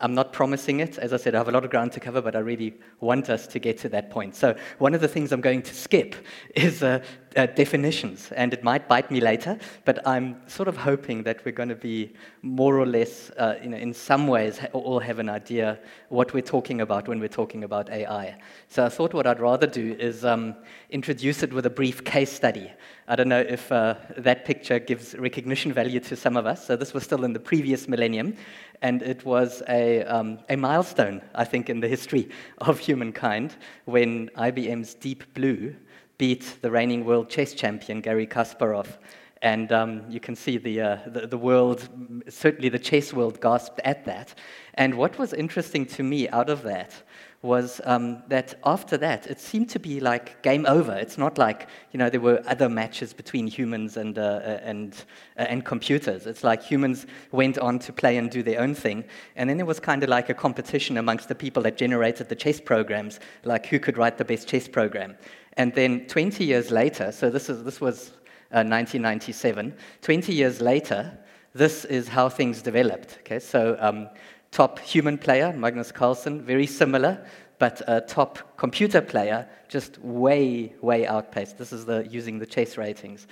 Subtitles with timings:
[0.00, 0.98] I'm not promising it.
[0.98, 3.28] As I said, I have a lot of ground to cover, but I really want
[3.28, 4.34] us to get to that point.
[4.34, 6.16] So, one of the things I'm going to skip
[6.54, 7.04] is uh,
[7.36, 11.52] uh, definitions, and it might bite me later, but I'm sort of hoping that we're
[11.52, 15.18] going to be more or less, uh, you know, in some ways, ha- all have
[15.18, 18.36] an idea what we're talking about when we're talking about AI.
[18.68, 20.56] So, I thought what I'd rather do is um,
[20.88, 22.72] introduce it with a brief case study.
[23.06, 26.66] I don't know if uh, that picture gives recognition value to some of us.
[26.66, 28.34] So, this was still in the previous millennium,
[28.82, 34.28] and it was a, um, a milestone, I think, in the history of humankind when
[34.36, 35.74] IBM's Deep Blue
[36.18, 38.98] beat the reigning world chess champion, Garry Kasparov.
[39.42, 41.88] And um, you can see the, uh, the, the, world,
[42.28, 44.34] certainly the chess world, gasped at that.
[44.74, 47.02] And what was interesting to me out of that
[47.42, 50.92] was um, that after that, it seemed to be like game over.
[50.92, 54.94] It's not like, you know, there were other matches between humans and, uh, uh, and,
[55.38, 56.26] uh, and computers.
[56.26, 59.04] It's like humans went on to play and do their own thing.
[59.36, 62.36] And then it was kind of like a competition amongst the people that generated the
[62.36, 65.16] chess programs, like who could write the best chess program.
[65.54, 68.10] And then 20 years later, so this, is, this was
[68.52, 71.18] uh, 1997, 20 years later,
[71.54, 73.18] this is how things developed.
[73.20, 74.08] Okay, so um,
[74.50, 77.24] top human player, Magnus Carlsen, very similar,
[77.58, 81.58] but a top computer player, just way, way outpaced.
[81.58, 83.26] This is the, using the chess ratings.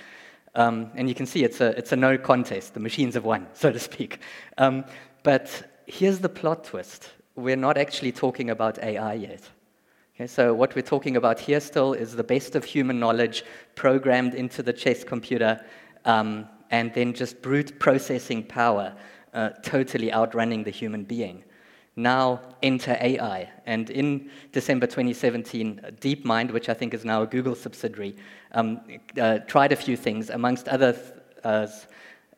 [0.55, 2.73] Um, and you can see it's a, it's a no contest.
[2.73, 4.19] The machines have won, so to speak.
[4.57, 4.85] Um,
[5.23, 9.41] but here's the plot twist we're not actually talking about AI yet.
[10.13, 14.33] Okay, so what we're talking about here still is the best of human knowledge programmed
[14.33, 15.63] into the chess computer
[16.03, 18.93] um, and then just brute processing power
[19.33, 21.43] uh, totally outrunning the human being.
[21.95, 23.49] Now enter AI.
[23.65, 28.15] And in December 2017, DeepMind, which I think is now a Google subsidiary,
[28.53, 28.81] um,
[29.19, 30.95] uh, tried a few things, amongst other
[31.43, 31.67] uh,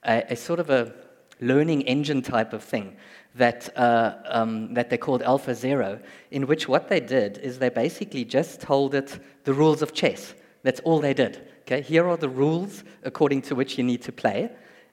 [0.03, 0.94] a, a, sort of a
[1.39, 2.95] learning engine type of thing
[3.36, 6.00] that, uh, um, that they called Alpha Zero,
[6.31, 10.34] in which what they did is they basically just told it the rules of chess.
[10.63, 11.47] That's all they did.
[11.62, 14.50] Okay, here are the rules according to which you need to play.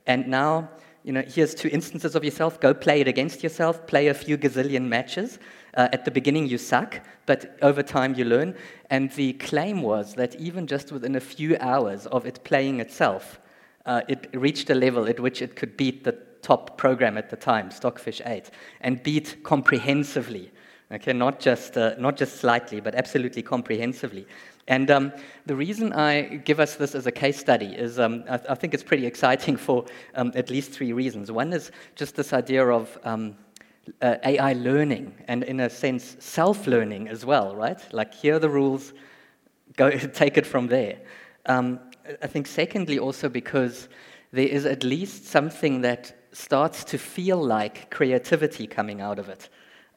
[0.06, 0.70] And now
[1.04, 2.60] you know, here's two instances of yourself.
[2.60, 3.86] Go play it against yourself.
[3.86, 5.38] Play a few gazillion matches.
[5.74, 8.54] Uh, at the beginning, you suck, but over time, you learn.
[8.90, 13.40] And the claim was that even just within a few hours of it playing itself,
[13.86, 17.36] uh, it reached a level at which it could beat the top program at the
[17.36, 18.50] time, Stockfish 8,
[18.80, 20.50] and beat comprehensively.
[20.90, 24.26] Okay, not just, uh, not just slightly, but absolutely comprehensively.
[24.68, 25.12] And um,
[25.46, 28.54] the reason I give us this as a case study is um, I, th- I,
[28.54, 31.32] think it's pretty exciting for um, at least three reasons.
[31.32, 33.34] One is just this idea of um,
[34.02, 37.80] uh, AI learning and, in a sense, self learning as well, right?
[37.92, 38.92] Like, here are the rules,
[39.76, 40.98] go take it from there.
[41.46, 41.80] Um,
[42.22, 43.88] I think, secondly, also because
[44.32, 49.48] there is at least something that starts to feel like creativity coming out of it.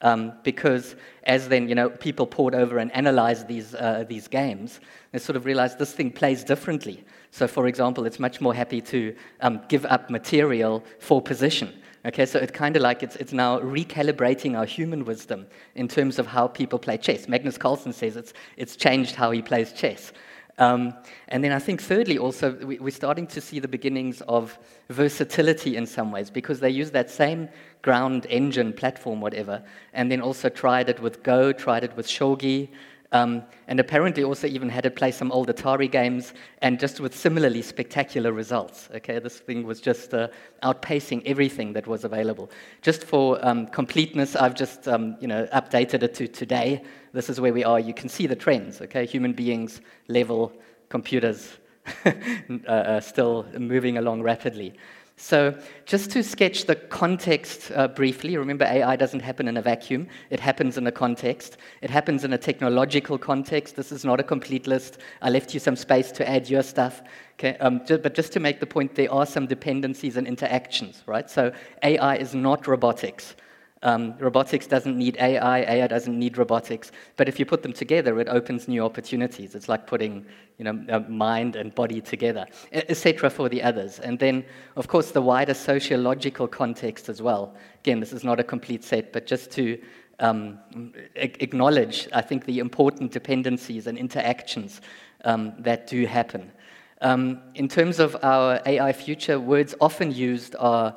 [0.04, 0.96] Um, because
[1.26, 4.80] as then you know people pored over and analyzed these uh, these games,
[5.12, 7.04] they sort of realized this thing plays differently.
[7.32, 11.74] So, for example, it's much more happy to um, give up material for position.
[12.04, 15.46] Okay, so it's kind of like it's, it's now recalibrating our human wisdom
[15.76, 17.28] in terms of how people play chess.
[17.28, 20.12] Magnus Carlsen says it's, it's changed how he plays chess.
[20.58, 20.94] Um,
[21.28, 24.58] and then I think, thirdly, also, we, are starting to see the beginnings of
[24.90, 27.50] versatility in some ways because they use that same
[27.82, 32.70] ground engine platform, whatever, and then also tried it with Go, tried it with Shogi,
[33.14, 37.14] um, and apparently also even had it play some old Atari games, and just with
[37.14, 38.88] similarly spectacular results.
[38.96, 40.30] Okay, this thing was just uh,
[40.64, 42.50] outpacing everything that was available.
[42.82, 46.84] Just for um, completeness, I've just um, you know updated it to today.
[47.12, 47.80] This is where we are.
[47.80, 48.82] You can see the trends.
[48.82, 50.54] Okay, human beings, level,
[50.88, 51.58] computers,
[52.68, 54.74] uh, still moving along rapidly.
[55.22, 55.56] So,
[55.86, 60.40] just to sketch the context uh, briefly, remember AI doesn't happen in a vacuum, it
[60.40, 61.58] happens in a context.
[61.84, 63.76] It happens in a technological context.
[63.76, 64.98] This is not a complete list.
[65.22, 67.04] I left you some space to add your stuff.
[67.38, 67.56] Okay?
[67.60, 71.30] Um, but just to make the point, there are some dependencies and interactions, right?
[71.30, 71.54] So,
[71.84, 73.36] AI is not robotics.
[73.84, 76.92] Um, robotics doesn't need AI, AI doesn't need robotics.
[77.18, 79.56] But if you put them together, it opens new opportunities.
[79.56, 80.26] It's like putting
[80.58, 83.30] you know, mind and body together, etc.
[83.32, 84.00] for the others.
[84.00, 84.46] And then,
[84.76, 87.56] of course, the wider sociological context as well.
[87.80, 89.82] Again, this is not a complete set, but just to
[90.20, 90.60] um,
[91.16, 94.82] acknowledge, I think, the important dependencies and interactions
[95.26, 96.52] um, that do happen.
[97.02, 100.96] Um, in terms of our AI future, words often used are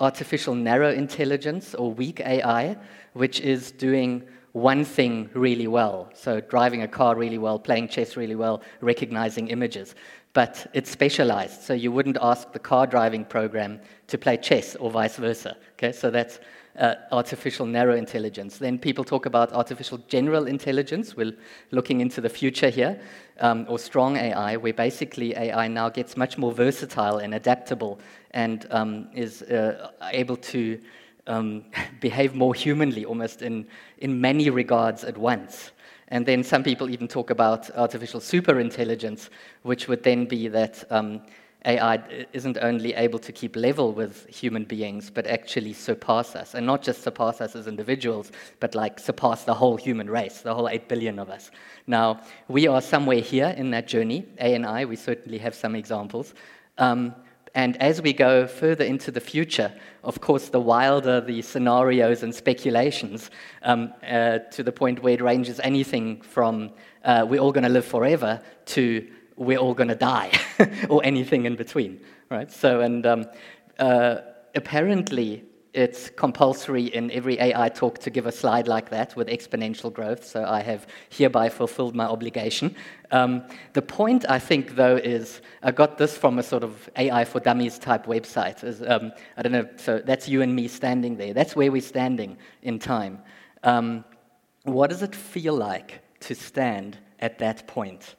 [0.00, 2.76] artificial narrow intelligence or weak AI,
[3.12, 4.22] which is doing
[4.52, 6.10] one thing really well.
[6.14, 9.94] So, driving a car really well, playing chess really well, recognizing images.
[10.32, 14.90] But it's specialized, so you wouldn't ask the car driving program to play chess or
[14.90, 15.56] vice versa.
[15.72, 16.38] Okay, so that's
[16.78, 18.58] uh, artificial narrow intelligence.
[18.58, 21.16] Then people talk about artificial general intelligence.
[21.16, 21.36] We're
[21.70, 23.00] looking into the future here,
[23.40, 27.98] um, or strong AI, where basically AI now gets much more versatile and adaptable
[28.32, 30.80] and um, is uh, able to
[31.26, 31.64] um,
[32.00, 33.66] behave more humanly, almost in,
[33.98, 35.72] in many regards at once.
[36.08, 39.28] And then some people even talk about artificial superintelligence,
[39.62, 41.22] which would then be that um,
[41.66, 46.54] AI isn't only able to keep level with human beings, but actually surpass us.
[46.54, 50.54] And not just surpass us as individuals, but like surpass the whole human race, the
[50.54, 51.50] whole 8 billion of us.
[51.86, 56.34] Now, we are somewhere here in that journey, ANI, we certainly have some examples.
[56.78, 57.14] Um,
[57.54, 59.72] and as we go further into the future,
[60.04, 63.30] of course, the wilder the scenarios and speculations,
[63.62, 66.70] um, uh, to the point where it ranges anything from
[67.04, 69.06] uh, we're all going to live forever to
[69.40, 70.30] we're all going to die,
[70.90, 71.98] or anything in between,
[72.30, 72.52] right?
[72.52, 73.24] So, and um,
[73.78, 74.16] uh,
[74.54, 79.90] apparently, it's compulsory in every AI talk to give a slide like that with exponential
[79.90, 82.76] growth, so I have hereby fulfilled my obligation.
[83.12, 87.24] Um, the point, I think, though, is I got this from a sort of AI
[87.24, 88.62] for Dummies type website.
[88.62, 91.32] Is, um, I don't know, so that's you and me standing there.
[91.32, 93.20] That's where we're standing in time.
[93.62, 94.04] Um,
[94.64, 98.16] what does it feel like to stand at that point?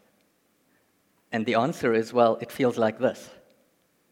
[1.31, 3.29] And the answer is well, it feels like this.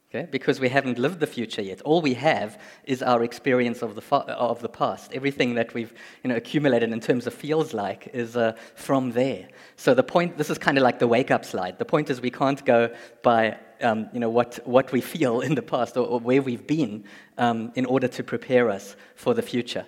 [0.09, 0.27] Okay?
[0.31, 1.81] Because we haven't lived the future yet.
[1.81, 5.13] All we have is our experience of the, fa- of the past.
[5.13, 5.93] Everything that we've
[6.23, 9.49] you know, accumulated in terms of feels like is uh, from there.
[9.75, 11.77] So the point, this is kind of like the wake up slide.
[11.77, 15.53] The point is we can't go by um, you know, what, what we feel in
[15.53, 17.03] the past or, or where we've been
[17.37, 19.85] um, in order to prepare us for the future.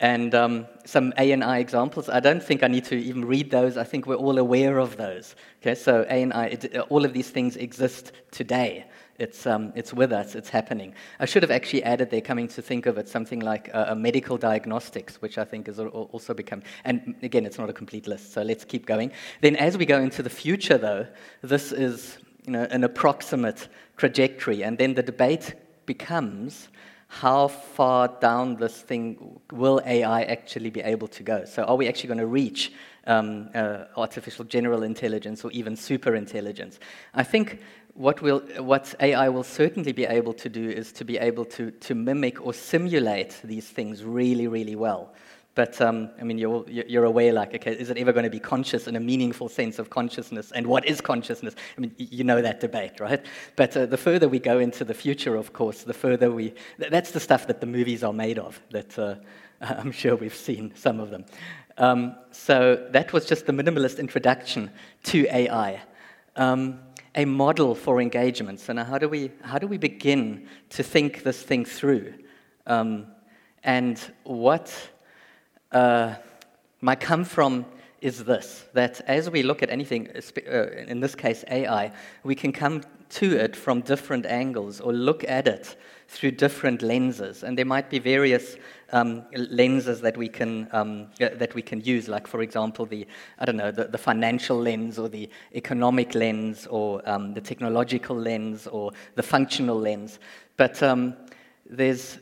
[0.00, 2.08] And um, some ANI examples.
[2.08, 3.76] I don't think I need to even read those.
[3.76, 5.36] I think we're all aware of those.
[5.60, 8.86] Okay, so ANI, it, all of these things exist today.
[9.20, 10.94] It's, um, it's with us, it's happening.
[11.18, 13.94] I should have actually added there, coming to think of it, something like uh, a
[13.94, 18.32] medical diagnostics, which I think is also become, and again, it's not a complete list,
[18.32, 19.12] so let's keep going.
[19.42, 21.06] Then, as we go into the future, though,
[21.42, 22.16] this is
[22.46, 23.68] you know, an approximate
[23.98, 25.54] trajectory, and then the debate
[25.84, 26.70] becomes
[27.12, 31.44] how far down this thing will AI actually be able to go?
[31.44, 32.72] So, are we actually going to reach
[33.04, 36.78] um, uh, artificial general intelligence or even super intelligence?
[37.12, 37.58] I think
[37.94, 41.72] what, will, what AI will certainly be able to do is to be able to,
[41.72, 45.12] to mimic or simulate these things really, really well.
[45.60, 48.40] But um, I mean, you're, you're aware, like, okay, is it ever going to be
[48.40, 50.52] conscious in a meaningful sense of consciousness?
[50.52, 51.54] And what is consciousness?
[51.76, 53.22] I mean, you know that debate, right?
[53.56, 56.54] But uh, the further we go into the future, of course, the further we.
[56.78, 59.16] That's the stuff that the movies are made of, that uh,
[59.60, 61.26] I'm sure we've seen some of them.
[61.76, 64.70] Um, so that was just the minimalist introduction
[65.02, 65.82] to AI.
[66.36, 66.80] Um,
[67.14, 68.60] a model for engagement.
[68.60, 72.14] So now, how do we, how do we begin to think this thing through?
[72.66, 73.08] Um,
[73.62, 74.74] and what
[75.72, 76.14] uh,
[76.80, 77.66] my come from
[78.00, 81.92] is this that as we look at anything, uh, in this case AI,
[82.24, 85.76] we can come to it from different angles or look at it
[86.08, 87.42] through different lenses.
[87.42, 88.56] And there might be various
[88.92, 93.06] um, lenses that we, can, um, uh, that we can use, like, for example, the,
[93.38, 98.16] I don't know, the, the financial lens or the economic lens or um, the technological
[98.16, 100.18] lens or the functional lens.
[100.56, 101.16] But um,
[101.68, 102.18] there's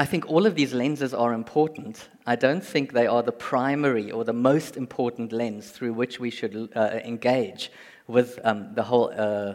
[0.00, 2.08] I think all of these lenses are important.
[2.24, 6.30] I don't think they are the primary or the most important lens through which we
[6.30, 7.72] should uh, engage
[8.06, 9.54] with um, the whole uh,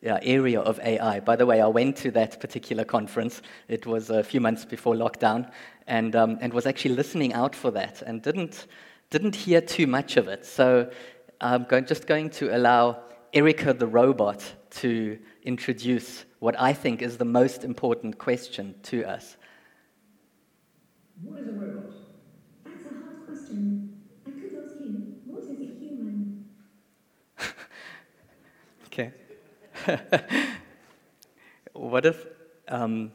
[0.00, 1.20] yeah, area of AI.
[1.20, 3.42] By the way, I went to that particular conference.
[3.68, 5.50] It was a few months before lockdown,
[5.86, 8.68] and, um, and was actually listening out for that and didn't,
[9.10, 10.46] didn't hear too much of it.
[10.46, 10.90] So
[11.42, 13.02] I'm going, just going to allow
[13.34, 14.50] Erica the robot
[14.80, 19.36] to introduce what I think is the most important question to us.
[21.24, 21.90] What is a robot?
[22.64, 24.02] That's a hard question.
[24.26, 26.44] I could ask you, what is a human?
[28.86, 29.12] okay.
[31.72, 32.26] what if
[32.68, 33.10] um,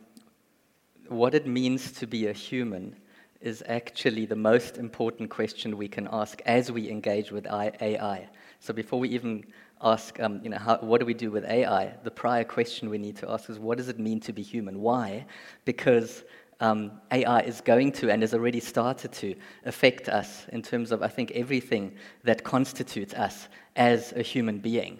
[1.08, 2.96] what it means to be a human
[3.42, 8.28] is actually the most important question we can ask as we engage with AI.
[8.60, 9.46] So before we even
[9.82, 11.94] ask, um, you know, how, what do we do with AI?
[12.04, 14.82] The prior question we need to ask is, what does it mean to be human?
[14.82, 15.26] Why?
[15.64, 16.24] Because
[16.60, 19.36] um, AI is going to and has already started to
[19.66, 25.00] affect us in terms of, I think, everything that constitutes us as a human being.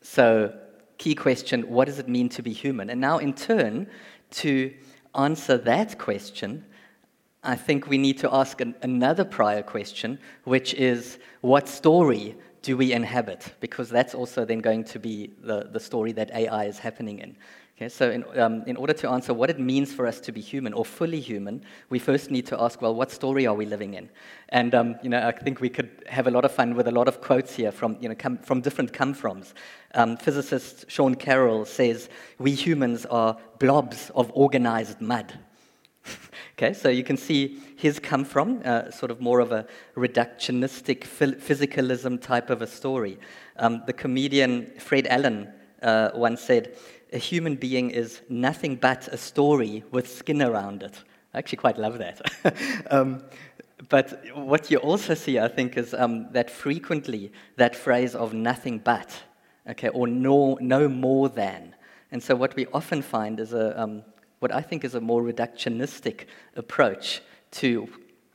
[0.00, 0.54] So,
[0.96, 2.90] key question what does it mean to be human?
[2.90, 3.88] And now, in turn,
[4.30, 4.72] to
[5.14, 6.64] answer that question,
[7.42, 12.76] I think we need to ask an, another prior question, which is what story do
[12.76, 13.54] we inhabit?
[13.60, 17.36] Because that's also then going to be the, the story that AI is happening in.
[17.78, 20.40] Okay, so in, um, in order to answer what it means for us to be
[20.40, 23.94] human or fully human, we first need to ask, well, what story are we living
[23.94, 24.08] in?
[24.48, 26.90] And um, you know, I think we could have a lot of fun with a
[26.90, 29.52] lot of quotes here from, you know, come, from different come-froms.
[29.94, 32.08] Um, physicist Sean Carroll says,
[32.40, 35.38] we humans are blobs of organized mud.
[36.58, 41.04] okay, so you can see his come from, uh, sort of more of a reductionistic
[41.04, 43.20] physicalism type of a story.
[43.56, 46.76] Um, the comedian Fred Allen uh, once said,
[47.12, 51.02] a human being is nothing but a story with skin around it.
[51.32, 52.20] I actually quite love that.
[52.90, 53.22] um,
[53.88, 58.78] but what you also see, I think, is um, that frequently that phrase of nothing
[58.78, 59.14] but,
[59.68, 61.74] okay, or no, no more than.
[62.10, 64.02] And so what we often find is a, um,
[64.40, 67.22] what I think is a more reductionistic approach
[67.52, 67.88] to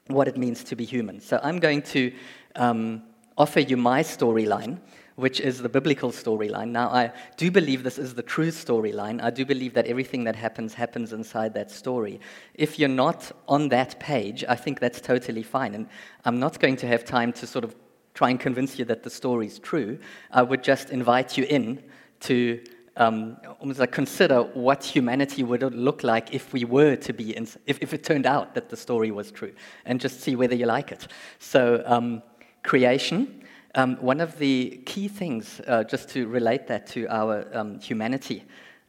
[0.07, 1.19] what it means to be human.
[1.19, 2.13] So I'm going to
[2.55, 3.03] um,
[3.37, 4.79] offer you my storyline
[5.15, 6.69] which is the biblical storyline.
[6.69, 9.21] Now, I do believe this is the true storyline.
[9.21, 12.19] I do believe that everything that happens happens inside that story.
[12.55, 15.75] If you're not on that page, I think that's totally fine.
[15.75, 15.87] And
[16.25, 17.75] I'm not going to have time to sort of
[18.13, 19.99] try and convince you that the story is true.
[20.31, 21.83] I would just invite you in
[22.21, 22.59] to
[22.97, 27.47] um, almost like consider what humanity would look like if we were to be, in,
[27.65, 29.53] if, if it turned out that the story was true,
[29.85, 31.07] and just see whether you like it.
[31.39, 32.21] So, um,
[32.63, 33.42] creation,
[33.75, 38.43] um, one of the key things, uh, just to relate that to our um, humanity,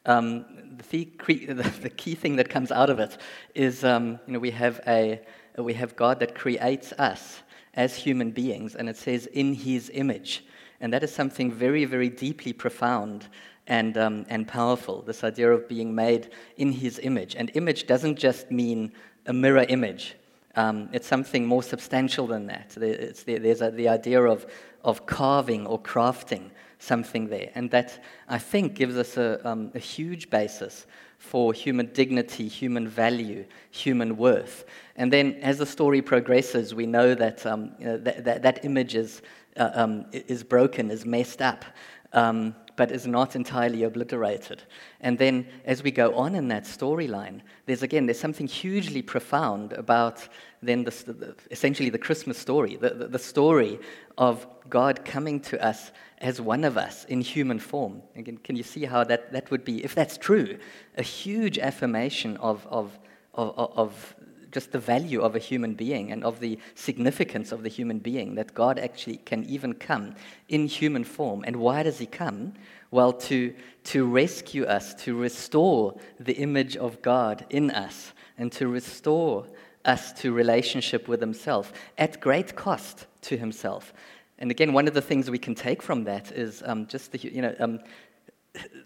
[0.06, 0.44] um,
[0.90, 3.16] the, the, key thing that comes out of it
[3.54, 5.20] is, um, you know, we have a
[5.56, 7.40] we have God that creates us
[7.74, 10.44] as human beings, and it says in His image,
[10.80, 13.28] and that is something very, very deeply profound
[13.66, 15.00] and um, and powerful.
[15.02, 18.92] This idea of being made in His image, and image doesn't just mean
[19.26, 20.16] a mirror image.
[20.56, 22.70] Um, it's something more substantial than that.
[22.70, 24.46] The, there's a, the idea of,
[24.84, 27.50] of carving or crafting something there.
[27.54, 30.86] And that, I think, gives us a, um, a huge basis
[31.18, 34.64] for human dignity, human value, human worth.
[34.96, 38.64] And then as the story progresses, we know that um, you know, that, that, that,
[38.64, 39.22] image is,
[39.56, 41.64] uh, um, is broken, is messed up.
[42.12, 44.62] Um, but is not entirely obliterated.
[45.00, 49.72] And then as we go on in that storyline, there's again, there's something hugely profound
[49.72, 50.28] about
[50.66, 53.78] then the, essentially the Christmas story, the, the, the story
[54.16, 58.02] of God coming to us as one of us in human form.
[58.16, 60.58] Again, can you see how that, that would be, if that's true,
[60.96, 62.98] a huge affirmation of, of,
[63.34, 64.16] of, of
[64.54, 68.36] just the value of a human being and of the significance of the human being,
[68.36, 70.14] that God actually can even come
[70.48, 71.42] in human form.
[71.44, 72.54] And why does he come?
[72.92, 73.52] Well, to,
[73.84, 79.46] to rescue us, to restore the image of God in us, and to restore
[79.84, 83.92] us to relationship with himself at great cost to himself.
[84.38, 87.18] And again, one of the things we can take from that is um, just the,
[87.18, 87.80] you know, um,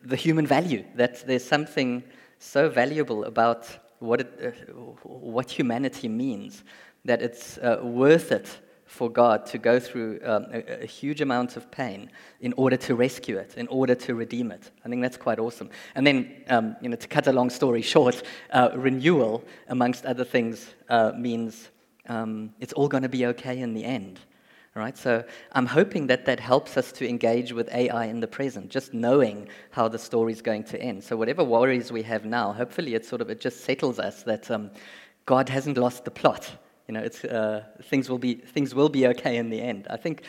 [0.04, 2.02] the human value, that there's something
[2.38, 6.64] so valuable about what, it, uh, what humanity means,
[7.04, 11.58] that it's uh, worth it for God to go through um, a, a, huge amount
[11.58, 14.70] of pain in order to rescue it, in order to redeem it.
[14.82, 15.68] I think that's quite awesome.
[15.94, 20.24] And then, um, you know, to cut a long story short, uh, renewal, amongst other
[20.24, 21.68] things, uh, means
[22.08, 24.20] um, it's all going to be okay in the end.
[24.74, 24.96] Right?
[24.96, 28.94] So I'm hoping that that helps us to engage with AI in the present, just
[28.94, 31.04] knowing how the story is going to end.
[31.04, 34.50] So whatever worries we have now, hopefully it sort of it just settles us that
[34.50, 34.70] um,
[35.26, 36.50] God hasn't lost the plot.
[36.88, 39.86] You know, it's, uh, things will be things will be okay in the end.
[39.90, 40.22] I think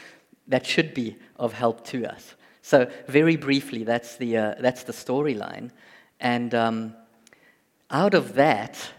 [0.47, 2.35] that should be of help to us.
[2.61, 5.71] So very briefly, that's the uh, that's the storyline,
[6.19, 6.93] and um,
[7.89, 8.91] out of that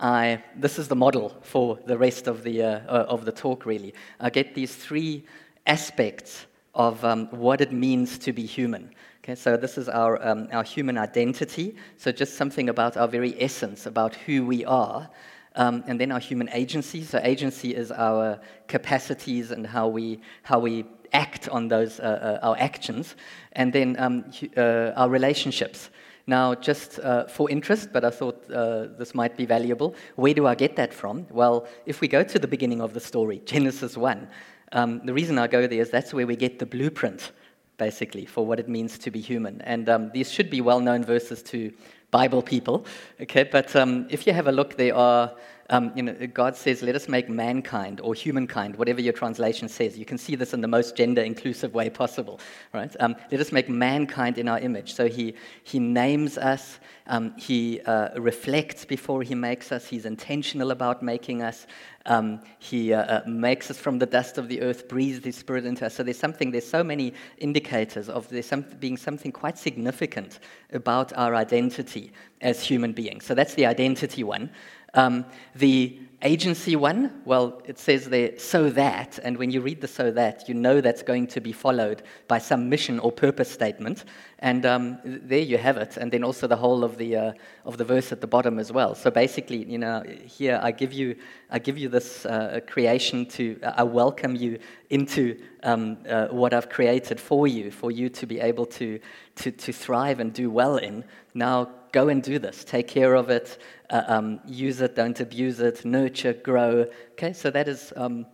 [0.00, 3.66] I, this is the model for the rest of the, uh, uh, of the talk,
[3.66, 3.92] really.
[4.18, 5.26] I get these three
[5.66, 8.90] aspects of um, what it means to be human.
[9.22, 13.40] Okay, so this is our, um, our human identity, so just something about our very
[13.42, 15.10] essence, about who we are.
[15.56, 17.02] Um, and then our human agency.
[17.02, 22.46] So agency is our capacities and how we, how we act on those, uh, uh,
[22.46, 23.16] our actions.
[23.52, 24.24] And then um,
[24.56, 25.90] uh, our relationships.
[26.26, 30.46] Now, just uh, for interest, but I thought uh, this might be valuable, where do
[30.46, 31.26] I get that from?
[31.30, 34.28] Well, if we go to the beginning of the story, Genesis 1,
[34.72, 37.32] um, the reason I go there is that's where we get the blueprint,
[37.78, 39.60] basically, for what it means to be human.
[39.62, 41.72] And um, these should be well known verses to
[42.10, 42.84] Bible people,
[43.20, 43.44] okay?
[43.44, 45.32] But um, if you have a look, there are
[45.70, 49.96] um, you know, God says, let us make mankind or humankind, whatever your translation says.
[49.96, 52.40] You can see this in the most gender inclusive way possible,
[52.74, 52.94] right?
[52.98, 54.94] Um, let us make mankind in our image.
[54.94, 60.72] So he, he names us, um, he uh, reflects before he makes us, he's intentional
[60.72, 61.66] about making us.
[62.06, 65.66] Um, he uh, uh, makes us from the dust of the earth, breathes his spirit
[65.66, 65.94] into us.
[65.94, 70.40] So there's something, there's so many indicators of there some, being something quite significant
[70.72, 73.26] about our identity as human beings.
[73.26, 74.50] So that's the identity one.
[74.94, 79.88] Um, the agency one, well, it says there, so that, and when you read the
[79.88, 84.04] so that, you know that's going to be followed by some mission or purpose statement.
[84.40, 85.96] And um, there you have it.
[85.96, 87.32] And then also the whole of the, uh,
[87.64, 88.94] of the verse at the bottom as well.
[88.94, 91.16] So basically, you know, here I give you,
[91.50, 94.58] I give you this uh, creation to, I welcome you
[94.90, 99.00] into um, uh, what I've created for you, for you to be able to,
[99.36, 101.04] to, to thrive and do well in.
[101.32, 102.64] Now go and do this.
[102.64, 103.58] Take care of it,
[103.90, 106.86] uh, um, use it, don't abuse it, nurture, grow.
[107.12, 108.26] Okay, so that is um,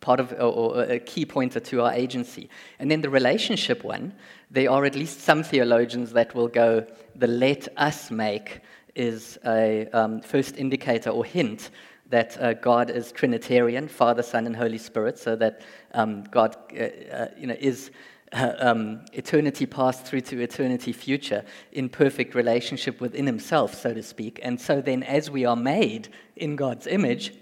[0.00, 2.48] part of, or, or, a key pointer to our agency.
[2.78, 4.14] And then the relationship one,
[4.50, 8.60] there are at least some theologians that will go, the let us make
[8.94, 11.70] is a um, first indicator or hint
[12.10, 15.62] that uh, God is Trinitarian, Father, Son, and Holy Spirit, so that
[15.94, 17.90] um, God uh, uh, you know, is
[18.34, 24.40] um, eternity past through to eternity future in perfect relationship within himself, so to speak.
[24.42, 27.32] And so then, as we are made in God's image,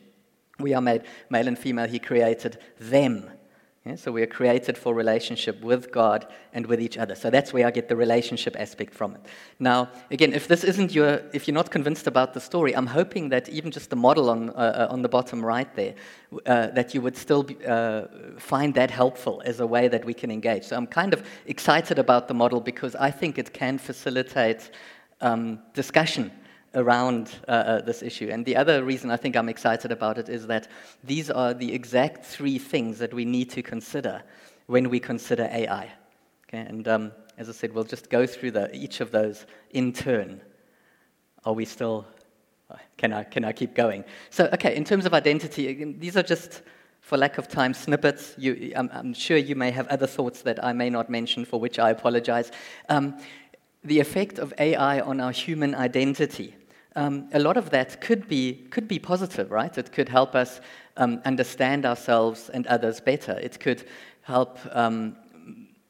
[0.58, 3.30] we are made male and female, he created them
[3.84, 7.16] yeah, so we are created for relationship with God and with each other.
[7.16, 9.20] So that's where I get the relationship aspect from it.
[9.58, 13.30] Now, again, if this isn't your, if you're not convinced about the story, I'm hoping
[13.30, 15.94] that even just the model on, uh, uh on the bottom right there,
[16.46, 18.06] uh, that you would still be, uh,
[18.38, 20.62] find that helpful as a way that we can engage.
[20.62, 24.70] So I'm kind of excited about the model because I think it can facilitate
[25.20, 26.30] um, discussion
[26.74, 28.28] around uh, uh, this issue.
[28.30, 30.68] And the other reason I think I'm excited about it is that
[31.04, 34.22] these are the exact three things that we need to consider
[34.66, 35.90] when we consider AI.
[36.48, 36.58] Okay?
[36.58, 40.40] And um, as I said, we'll just go through the, each of those in turn.
[41.44, 42.06] Are we still?
[42.70, 44.04] Uh, can I, can I keep going?
[44.30, 46.62] So, okay, in terms of identity, these are just,
[47.00, 48.34] for lack of time, snippets.
[48.38, 51.60] You, I'm, I'm, sure you may have other thoughts that I may not mention, for
[51.60, 52.50] which I apologize.
[52.88, 53.18] Um,
[53.84, 56.54] the effect of AI on our human identity
[56.96, 59.76] um, a lot of that could be, could be positive, right?
[59.76, 60.60] It could help us
[60.96, 63.32] um, understand ourselves and others better.
[63.32, 63.84] It could
[64.22, 65.16] help um,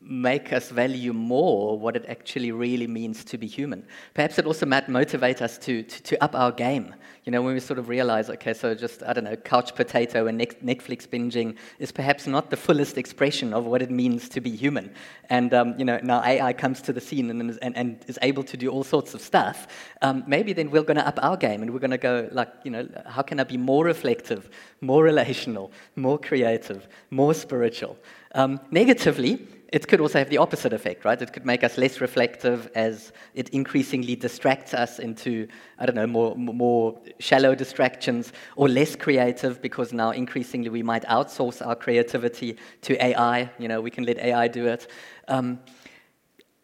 [0.05, 3.85] make us value more what it actually really means to be human.
[4.15, 6.95] Perhaps it also might motivate us to, to, to, up our game.
[7.25, 10.27] You know, when we sort of realize, okay, so just, I don't know, couch potato
[10.27, 14.51] and Netflix binging is perhaps not the fullest expression of what it means to be
[14.51, 14.93] human.
[15.31, 18.43] And, um, you know, now AI comes to the scene and, and, and is able
[18.43, 19.69] to do all sorts of stuff.
[20.03, 22.49] Um, maybe then we're going to up our game and we're going to go, like,
[22.65, 27.97] you know, how can I be more reflective, more relational, more creative, more spiritual?
[28.35, 31.21] Um, negatively, it could also have the opposite effect, right?
[31.21, 36.07] It could make us less reflective as it increasingly distracts us into, I don't know,
[36.07, 42.59] more, more shallow distractions, or less creative because now increasingly we might outsource our creativity
[42.83, 43.51] to AI.
[43.59, 44.89] You know, we can let AI do it.
[45.29, 45.59] Um,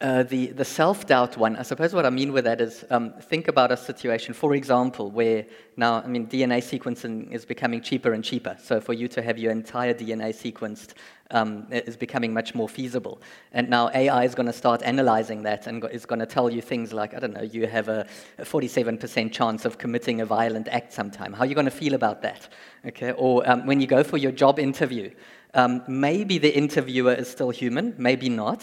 [0.00, 3.14] uh, the, the self doubt one, I suppose what I mean with that is um,
[3.20, 5.44] think about a situation, for example, where
[5.76, 8.56] now, I mean, DNA sequencing is becoming cheaper and cheaper.
[8.62, 10.90] So for you to have your entire DNA sequenced
[11.32, 13.20] um, is becoming much more feasible.
[13.52, 16.62] And now AI is going to start analyzing that and is going to tell you
[16.62, 18.06] things like, I don't know, you have a
[18.38, 21.32] 47% chance of committing a violent act sometime.
[21.32, 22.48] How are you going to feel about that?
[22.86, 23.12] Okay?
[23.12, 25.10] Or um, when you go for your job interview,
[25.54, 28.62] um, maybe the interviewer is still human, maybe not.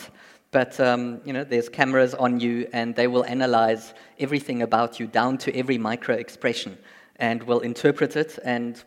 [0.51, 5.07] But um, you know, there's cameras on you, and they will analyze everything about you
[5.07, 6.77] down to every micro expression,
[7.17, 8.39] and will interpret it.
[8.43, 8.81] And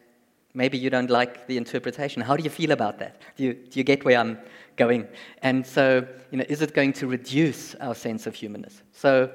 [0.55, 2.23] maybe you don't like the interpretation.
[2.23, 3.21] How do you feel about that?
[3.37, 4.38] Do you, do you get where I'm
[4.77, 5.07] going?
[5.42, 8.83] And so, you know, is it going to reduce our sense of humanness?
[8.92, 9.31] So,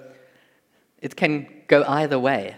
[1.01, 2.55] it can go either way.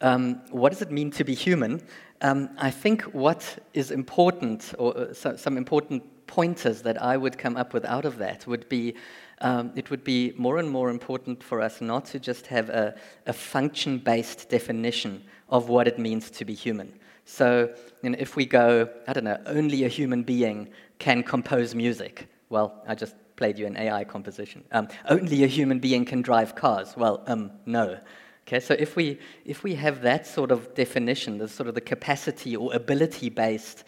[0.00, 1.82] Um, what does it mean to be human?
[2.20, 7.36] Um, I think what is important, or uh, so, some important pointers that I would
[7.36, 8.94] come up with out of that would be
[9.40, 12.94] um, it would be more and more important for us not to just have a,
[13.26, 16.92] a function based definition of what it means to be human.
[17.24, 21.74] So, you know, if we go, I don't know, only a human being can compose
[21.74, 22.26] music.
[22.48, 24.64] Well, I just played you an AI composition.
[24.72, 26.96] Um, only a human being can drive cars.
[26.96, 27.98] Well, um, no.
[28.46, 31.82] Okay, so if we, if we have that sort of definition, the sort of the
[31.82, 33.84] capacity or ability based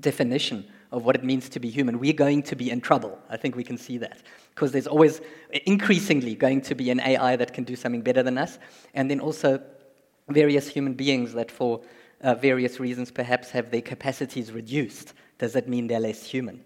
[0.00, 3.18] definition of what it means to be human, we're going to be in trouble.
[3.28, 4.22] I think we can see that.
[4.54, 5.20] Because there's always
[5.66, 8.58] increasingly going to be an AI that can do something better than us.
[8.94, 9.62] And then also,
[10.28, 11.80] various human beings that, for
[12.22, 15.14] uh, various reasons, perhaps have their capacities reduced.
[15.38, 16.62] Does that mean they're less human?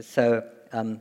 [0.00, 1.00] So um,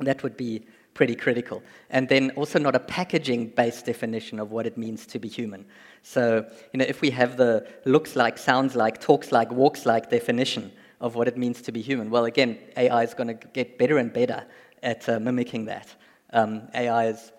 [0.00, 1.62] that would be pretty critical.
[1.90, 5.66] And then also not a packaging based definition of what it means to be human.
[6.02, 10.10] So, you know, if we have the looks like, sounds like, talks like, walks like
[10.10, 13.76] definition of what it means to be human, well, again, AI is going to get
[13.76, 14.46] better and better
[14.82, 15.94] at uh, mimicking that.
[16.32, 17.32] Um, AI is,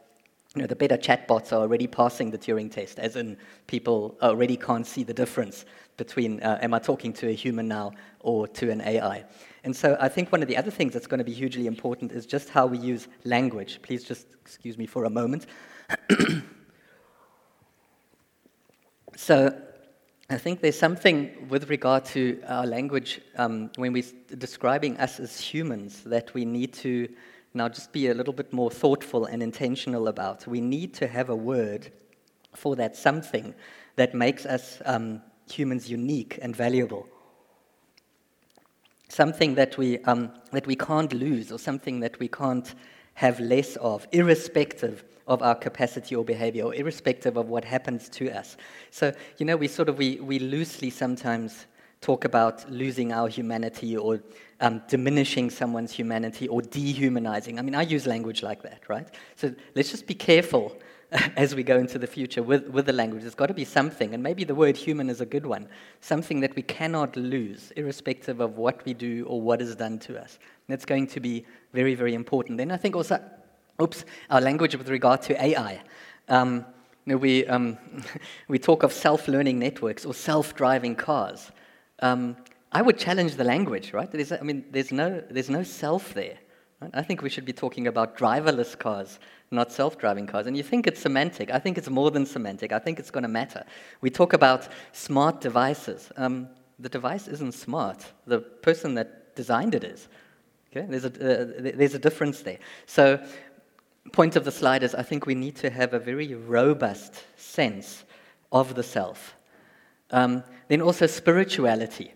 [0.53, 4.57] you know, the better chatbots are already passing the Turing test, as in people already
[4.57, 8.69] can't see the difference between uh, am I talking to a human now or to
[8.69, 9.23] an AI.
[9.63, 12.11] And so I think one of the other things that's going to be hugely important
[12.11, 13.81] is just how we use language.
[13.81, 15.45] Please just excuse me for a moment.
[19.15, 19.55] so
[20.29, 24.03] I think there's something with regard to our language um, when we're
[24.37, 27.09] describing us as humans that we need to
[27.53, 30.47] now just be a little bit more thoughtful and intentional about.
[30.47, 31.91] We need to have a word
[32.55, 33.53] for that something
[33.97, 37.05] that makes us um, humans unique and valuable.
[39.09, 42.73] Something that we, um, that we can't lose or something that we can't
[43.15, 48.29] have less of, irrespective of our capacity or behavior, or irrespective of what happens to
[48.31, 48.57] us.
[48.91, 51.65] So, you know, we sort of, we, we loosely sometimes
[52.01, 54.21] talk about losing our humanity or
[54.59, 57.57] um, diminishing someone's humanity or dehumanizing.
[57.57, 59.07] I mean, I use language like that, right?
[59.37, 60.77] So let's just be careful
[61.37, 63.21] as we go into the future with, with the language.
[63.21, 65.67] There's got to be something, and maybe the word human is a good one,
[66.01, 70.21] something that we cannot lose, irrespective of what we do or what is done to
[70.21, 70.39] us.
[70.41, 72.57] And that's going to be very, very important.
[72.57, 73.19] Then I think also,
[73.81, 75.81] oops, our language with regard to AI.
[76.29, 76.65] Um,
[77.05, 77.77] you know, we, um,
[78.47, 81.51] we talk of self learning networks or self driving cars.
[81.99, 82.37] Um,
[82.71, 84.11] I would challenge the language, right?
[84.11, 86.37] There's, I mean, there's no, there's no self there.
[86.81, 86.91] Right?
[86.93, 89.19] I think we should be talking about driverless cars,
[89.51, 90.47] not self driving cars.
[90.47, 91.51] And you think it's semantic.
[91.51, 92.71] I think it's more than semantic.
[92.71, 93.63] I think it's going to matter.
[94.01, 96.11] We talk about smart devices.
[96.17, 100.07] Um, the device isn't smart, the person that designed it is.
[100.71, 100.87] Okay?
[100.89, 102.57] There's, a, uh, there's a difference there.
[102.87, 103.23] So,
[104.11, 108.03] point of the slide is I think we need to have a very robust sense
[108.51, 109.35] of the self.
[110.11, 112.13] Um, then also spirituality.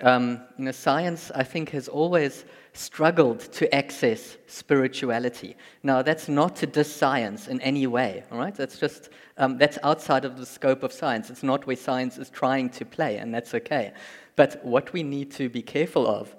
[0.00, 5.56] Um, you know, science, I think, has always struggled to access spirituality.
[5.82, 8.54] Now, that's not to diss science in any way, all right?
[8.54, 11.28] That's just, um, that's outside of the scope of science.
[11.28, 13.92] It's not where science is trying to play, and that's okay.
[14.36, 16.34] But what we need to be careful of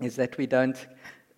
[0.00, 0.86] is that we don't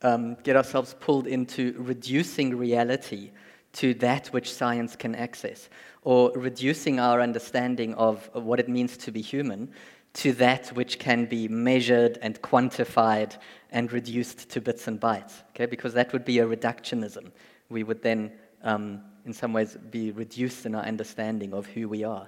[0.05, 3.31] um, get ourselves pulled into reducing reality
[3.73, 5.69] to that which science can access,
[6.03, 9.73] or reducing our understanding of what it means to be human
[10.15, 13.37] to that which can be measured and quantified
[13.71, 15.67] and reduced to bits and bytes, okay?
[15.67, 17.33] Because that would be a reductionism.
[17.69, 22.05] We would then, um, in some ways, be reduced in our understanding of who we
[22.05, 22.27] are.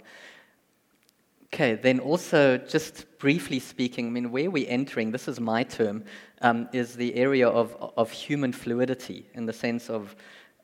[1.57, 6.05] Okay, then also, just briefly speaking, I mean, where we're entering, this is my term,
[6.43, 10.15] um, is the area of, of human fluidity in the sense of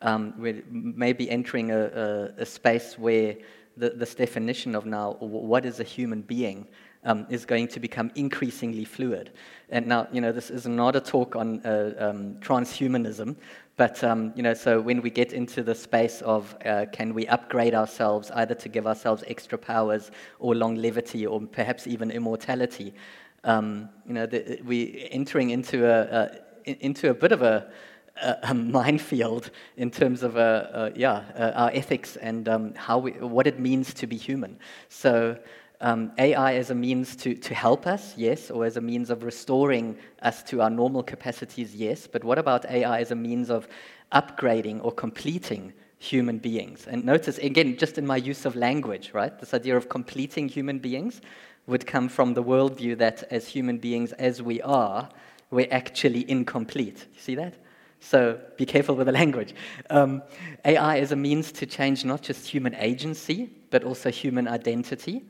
[0.02, 3.36] um, we're maybe entering a, a, a space where
[3.78, 6.68] the, this definition of now what is a human being
[7.04, 9.30] um, is going to become increasingly fluid.
[9.70, 13.36] And now, you know, this is not a talk on uh, um, transhumanism,
[13.76, 17.26] but, um, you know, so when we get into the space of uh, can we
[17.28, 22.92] upgrade ourselves either to give ourselves extra powers or longevity or perhaps even immortality,
[23.44, 24.28] um, you know,
[24.64, 27.72] we're entering into a, into a bit of a,
[28.42, 33.46] a, minefield in terms of uh, uh, yeah, our ethics and um, how we, what
[33.46, 34.58] it means to be human.
[34.88, 35.38] So
[35.82, 39.24] um, AI as a means to, to help us, yes, or as a means of
[39.24, 43.66] restoring us to our normal capacities, yes, but what about AI as a means of
[44.12, 46.86] upgrading or completing human beings?
[46.86, 50.78] And notice, again, just in my use of language, right, this idea of completing human
[50.78, 51.20] beings
[51.66, 55.08] would come from the worldview that as human beings as we are,
[55.50, 57.06] we're actually incomplete.
[57.12, 57.54] You see that?
[57.98, 59.52] So be careful with the language.
[59.90, 60.22] Um,
[60.64, 65.24] AI is a means to change not just human agency, but also human identity.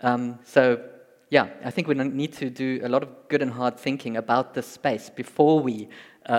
[0.00, 0.82] Um, so,
[1.30, 4.54] yeah, I think we need to do a lot of good and hard thinking about
[4.54, 5.88] this space before we
[6.28, 6.34] uh, uh,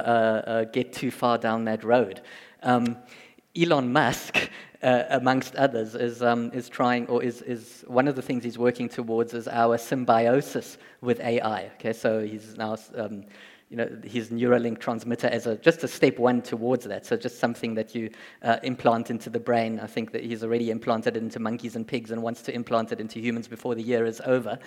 [0.48, 2.22] uh, get too far down that road.
[2.64, 2.98] Um,
[3.56, 4.38] Elon Musk,
[4.84, 8.58] uh, amongst others, is, um, is trying, or is, is one of the things he's
[8.58, 11.72] working towards is our symbiosis with AI.
[11.76, 13.26] Okay, so he's now um,
[13.70, 17.06] you know, his Neuralink transmitter as a, just a step one towards that.
[17.06, 18.10] So just something that you
[18.42, 19.80] uh, implant into the brain.
[19.82, 22.94] I think that he's already implanted it into monkeys and pigs and wants to implant
[22.94, 24.58] it into humans before the year is over.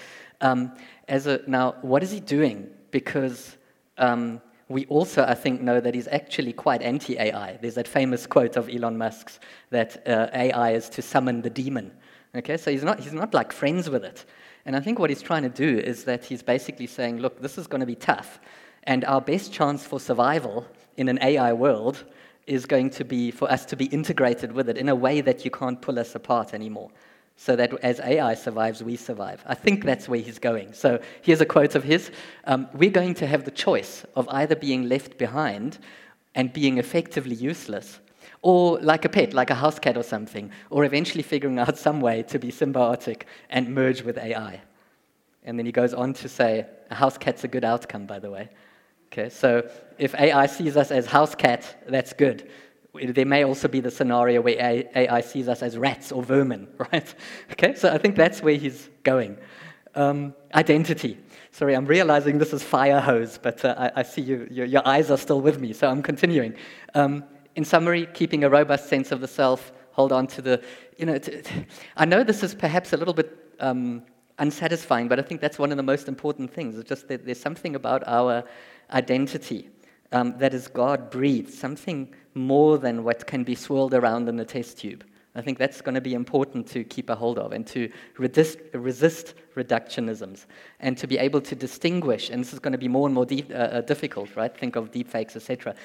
[0.43, 0.73] Um,
[1.09, 2.69] as a, now, what is he doing?
[2.91, 3.57] Because
[3.97, 7.59] um, we also, I think, know that he's actually quite anti-AI.
[7.63, 11.91] There's that famous quote of Elon Musk's that uh, AI is to summon the demon.
[12.35, 14.27] Okay, so he's not, he's not like friends with it.
[14.67, 17.57] And I think what he's trying to do is that he's basically saying, look, this
[17.57, 18.41] is going to be tough.
[18.85, 20.67] And our best chance for survival
[20.97, 22.05] in an AI world
[22.47, 25.45] is going to be for us to be integrated with it in a way that
[25.45, 26.91] you can't pull us apart anymore.
[27.37, 29.43] So that as AI survives, we survive.
[29.47, 30.75] I think that's where he's going.
[30.75, 32.11] So here's a quote of his
[32.45, 35.79] um, We're going to have the choice of either being left behind
[36.35, 38.01] and being effectively useless,
[38.43, 42.01] or like a pet, like a house cat or something, or eventually figuring out some
[42.01, 44.61] way to be symbiotic and merge with AI.
[45.45, 48.31] And then he goes on to say, a house cat's a good outcome, by the
[48.31, 48.51] way.
[49.13, 49.69] Okay, so
[49.99, 52.49] if AI sees us as house cat, that's good.
[52.95, 57.15] There may also be the scenario where AI sees us as rats or vermin, right?
[57.53, 59.37] Okay, so I think that's where he's going.
[59.97, 61.19] Um, identity.
[61.51, 64.87] Sorry, I'm realizing this is fire hose, but uh, I, I, see you, your, your,
[64.87, 66.55] eyes are still with me, so I'm continuing.
[66.95, 67.25] Um,
[67.57, 70.63] in summary, keeping a robust sense of the self, hold on to the,
[70.97, 74.05] you know, t- t- I know this is perhaps a little bit um,
[74.41, 76.77] unsatisfying, but I think that's one of the most important things.
[76.77, 78.43] It's just that there's something about our
[78.91, 79.69] identity
[80.13, 84.45] um, that is God breathed, something more than what can be swirled around in a
[84.45, 85.05] test tube.
[85.37, 88.59] I think that's going to be important to keep a hold of and to resist,
[88.75, 90.47] resist reductionisms
[90.81, 92.31] and to be able to distinguish.
[92.31, 94.57] And this is going to be more and more deep, uh, uh difficult, right?
[94.57, 95.77] Think of deepfakes, etc.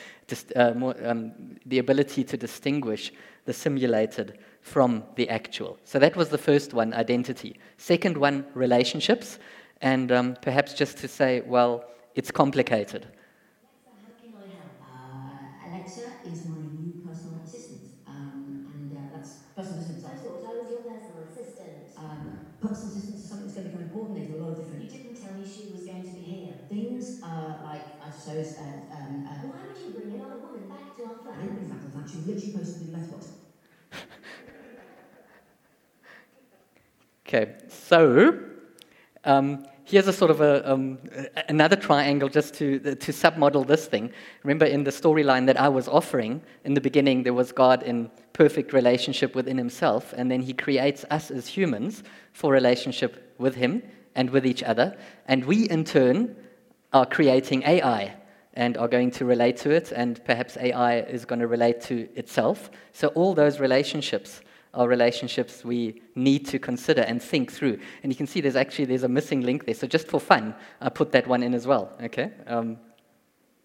[0.56, 1.32] Uh, um,
[1.68, 3.14] the ability to distinguish
[3.46, 5.78] the simulated from the actual.
[5.84, 7.56] So that was the first one, identity.
[7.78, 9.38] Second one, relationships.
[9.82, 13.06] And um, perhaps just to say, well, it's complicated.
[15.06, 20.10] Uh, Alexa is my new personal assistant, um, and uh, that's personal assistant.
[20.10, 21.78] I thought I was your personal assistant.
[21.96, 24.18] Um, personal assistant is something that's going to become important.
[24.18, 24.82] They do a lot of different.
[24.82, 26.58] You didn't tell me she was going to be here.
[26.74, 28.58] Things uh, like I suppose.
[28.58, 28.66] Uh,
[28.98, 31.38] um, uh, Why would you bring another woman back to our flat?
[31.38, 32.10] I didn't bring back to the flat.
[32.10, 33.30] She literally posted in the letterbox.
[37.36, 38.40] Okay, so.
[39.24, 41.00] Um, here's a sort of a, um,
[41.48, 44.12] another triangle just to, to submodel this thing.
[44.44, 48.12] Remember, in the storyline that I was offering, in the beginning, there was God in
[48.34, 53.82] perfect relationship within himself, and then he creates us as humans for relationship with him
[54.16, 54.96] and with each other.
[55.28, 56.36] And we, in turn,
[56.94, 58.16] are creating AI
[58.54, 62.08] and are going to relate to it, and perhaps AI is going to relate to
[62.16, 62.72] itself.
[62.94, 64.42] So, all those relationships
[64.76, 67.80] are relationships we need to consider and think through.
[68.04, 69.74] And you can see there's actually there's a missing link there.
[69.74, 71.92] So just for fun, I put that one in as well.
[72.04, 72.32] Okay.
[72.46, 72.78] Um,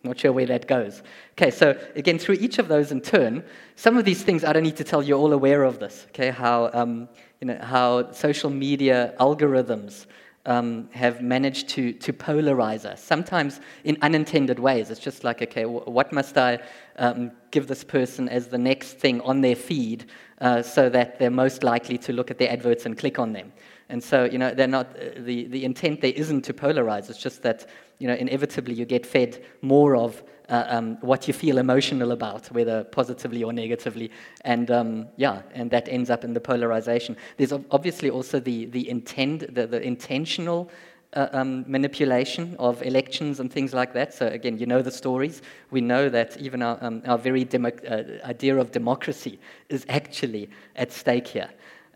[0.02, 1.02] not sure where that goes.
[1.32, 3.44] Okay, so again, through each of those in turn,
[3.76, 6.06] some of these things I don't need to tell you, you're all aware of this.
[6.08, 7.08] Okay, how um,
[7.40, 10.06] you know how social media algorithms
[10.46, 14.90] um, have managed to, to polarize us, sometimes in unintended ways.
[14.90, 16.60] It's just like, okay, what must I
[16.96, 20.06] um, give this person as the next thing on their feed
[20.40, 23.52] uh, so that they're most likely to look at their adverts and click on them?
[23.90, 27.10] And so, you know, they're not, uh, the, the intent there isn't to polarize.
[27.10, 31.32] It's just that, you know, inevitably you get fed more of uh, um, what you
[31.32, 34.10] feel emotional about, whether positively or negatively.
[34.42, 37.16] And um, yeah, and that ends up in the polarization.
[37.36, 40.70] There's obviously also the, the, intend, the, the intentional
[41.14, 44.12] uh, um, manipulation of elections and things like that.
[44.12, 45.42] So again, you know the stories.
[45.70, 50.50] We know that even our, um, our very demo- uh, idea of democracy is actually
[50.76, 51.50] at stake here.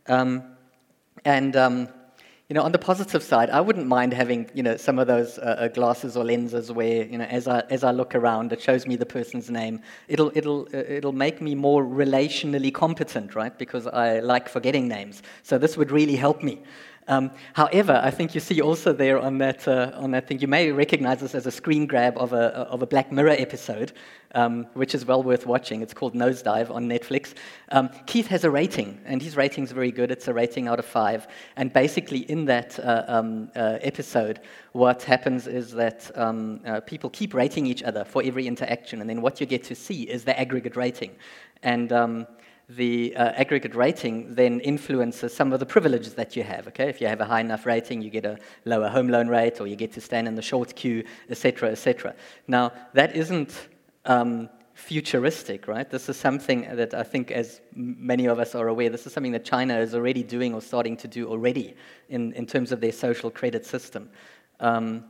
[0.07, 0.45] Um,
[1.25, 1.89] and um,
[2.49, 5.39] you know, on the positive side, I wouldn't mind having, you know, some of those
[5.39, 8.61] uh, uh, glasses or lenses where, you know, as I, as I look around, it
[8.61, 9.81] shows me the person's name.
[10.09, 13.57] It'll, it'll, uh, it'll make me more relationally competent, right?
[13.59, 15.23] Because I like forgetting names.
[15.43, 16.63] So this would really help me.
[17.07, 20.49] Um, however, I think you see also there on that, uh, on that thing, you
[20.49, 23.93] may recognize this as a screen grab of a, of a Black Mirror episode,
[24.35, 25.83] um, which is well worth watching.
[25.83, 27.35] It's called Nosedive on Netflix.
[27.71, 30.11] Um, Keith has a rating, and his rating is very good.
[30.11, 31.29] It's a rating out of five.
[31.57, 34.41] And basically, in that uh, um, uh, episode,
[34.73, 39.11] what happens is that um, uh, people keep rating each other for every interaction, and
[39.11, 41.11] then what you get to see is the aggregate rating.
[41.63, 42.27] And um,
[42.69, 46.67] the uh, aggregate rating then influences some of the privileges that you have.
[46.69, 49.61] Okay, if you have a high enough rating, you get a lower home loan rate,
[49.61, 52.15] or you get to stand in the short queue, etc., etc.
[52.49, 53.69] Now that isn't
[54.07, 55.89] um, futuristic, right?
[55.89, 59.33] This is something that I think, as many of us are aware, this is something
[59.33, 61.75] that China is already doing or starting to do already
[62.09, 64.11] in, in terms of their social credit system.
[64.61, 65.05] Um,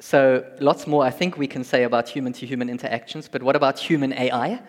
[0.00, 4.12] so lots more I think we can say about human-to-human interactions, but what about human
[4.12, 4.60] AI?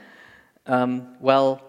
[0.66, 1.62] Um, well,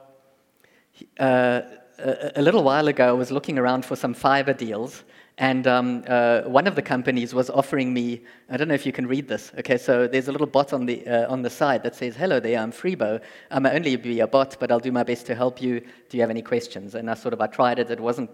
[1.18, 1.62] uh,
[1.98, 5.04] a, a, little while ago, I was looking around for some fiber deals,
[5.36, 8.92] And um, uh, one of the companies was offering me, I don't know if you
[8.92, 9.50] can read this.
[9.58, 12.38] Okay, so there's a little bot on the, uh, on the side that says, Hello
[12.38, 13.20] there, I'm Freebo.
[13.50, 15.80] I'm only be a bot, but I'll do my best to help you.
[15.80, 16.94] Do you have any questions?
[16.94, 17.90] And I sort of, I tried it.
[17.90, 18.30] It wasn't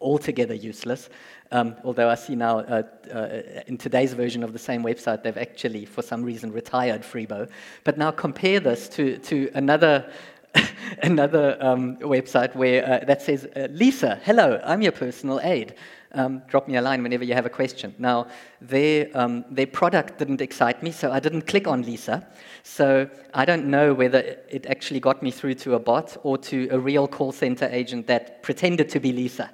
[0.00, 1.08] altogether useless.
[1.52, 2.82] Um, although I see now uh,
[3.12, 7.48] uh, in today's version of the same website, they've actually, for some reason, retired Freebo.
[7.84, 10.10] But now compare this to, to another
[11.02, 15.74] another um, website where uh, that says, uh, Lisa, hello, I'm your personal aide.
[16.12, 17.94] Um, drop me a line whenever you have a question.
[17.98, 18.26] Now,
[18.60, 22.26] their, um, their product didn't excite me, so I didn't click on Lisa.
[22.64, 26.68] So I don't know whether it actually got me through to a bot or to
[26.72, 29.50] a real call center agent that pretended to be Lisa.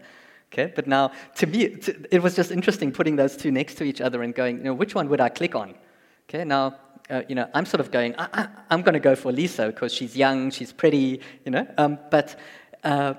[0.53, 3.85] Okay, but now to me, to, it was just interesting putting those two next to
[3.85, 5.75] each other and going, you know, which one would I click on?
[6.29, 6.77] Okay, now
[7.11, 9.93] uh, you know, I'm sort of going, I, am going to go for Lisa because
[9.93, 11.67] she's young, she's pretty, you know.
[11.79, 12.39] Um, but
[12.83, 13.15] uh,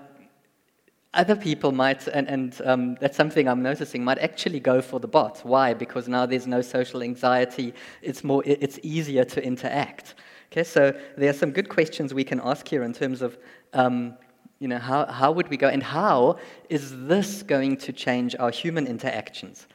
[1.13, 5.07] other people might, and, and um, that's something I'm noticing, might actually go for the
[5.07, 5.39] bot.
[5.43, 5.73] Why?
[5.73, 7.73] Because now there's no social anxiety.
[8.01, 10.15] It's more, it's easier to interact.
[10.51, 13.37] Okay, so there are some good questions we can ask here in terms of,
[13.73, 14.17] um,
[14.59, 16.37] you know, how, how would we go, and how
[16.69, 19.67] is this going to change our human interactions?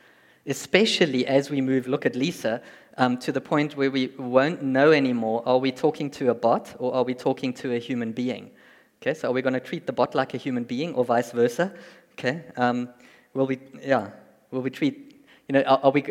[0.46, 2.60] Especially as we move, look at Lisa,
[2.98, 6.74] um, to the point where we won't know anymore are we talking to a bot
[6.78, 8.50] or are we talking to a human being?
[9.00, 11.32] Okay, so are we going to treat the bot like a human being or vice
[11.32, 11.72] versa?
[12.12, 12.88] Okay, um,
[13.34, 14.10] will we, yeah,
[14.50, 15.11] will we treat,
[15.52, 16.02] you know, are, are we,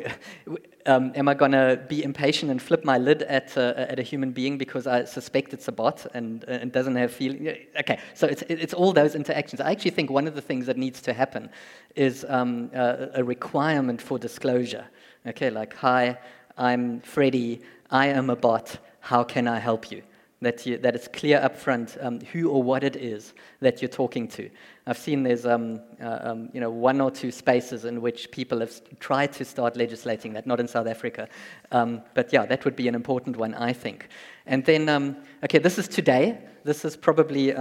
[0.86, 4.04] um, am I going to be impatient and flip my lid at, uh, at a
[4.04, 7.48] human being because I suspect it's a bot and, and doesn't have feeling?
[7.80, 9.60] Okay, so it's, it's all those interactions.
[9.60, 11.50] I actually think one of the things that needs to happen
[11.96, 14.86] is um, a requirement for disclosure.
[15.26, 16.20] Okay, like, hi,
[16.56, 20.04] I'm Freddie, I am a bot, how can I help you?
[20.42, 23.90] That, you, that it's clear up front um, who or what it is that you're
[23.90, 24.50] talking to.
[24.88, 28.60] I've seen there's um, uh, um, you know, one or two spaces in which people
[28.62, 31.30] have tried to start legislating that, not in South Africa.
[31.72, 34.08] Um, but yeah, that would be an important one, I think.
[34.48, 36.40] And then, um, okay, this is today.
[36.64, 37.54] This is probably, you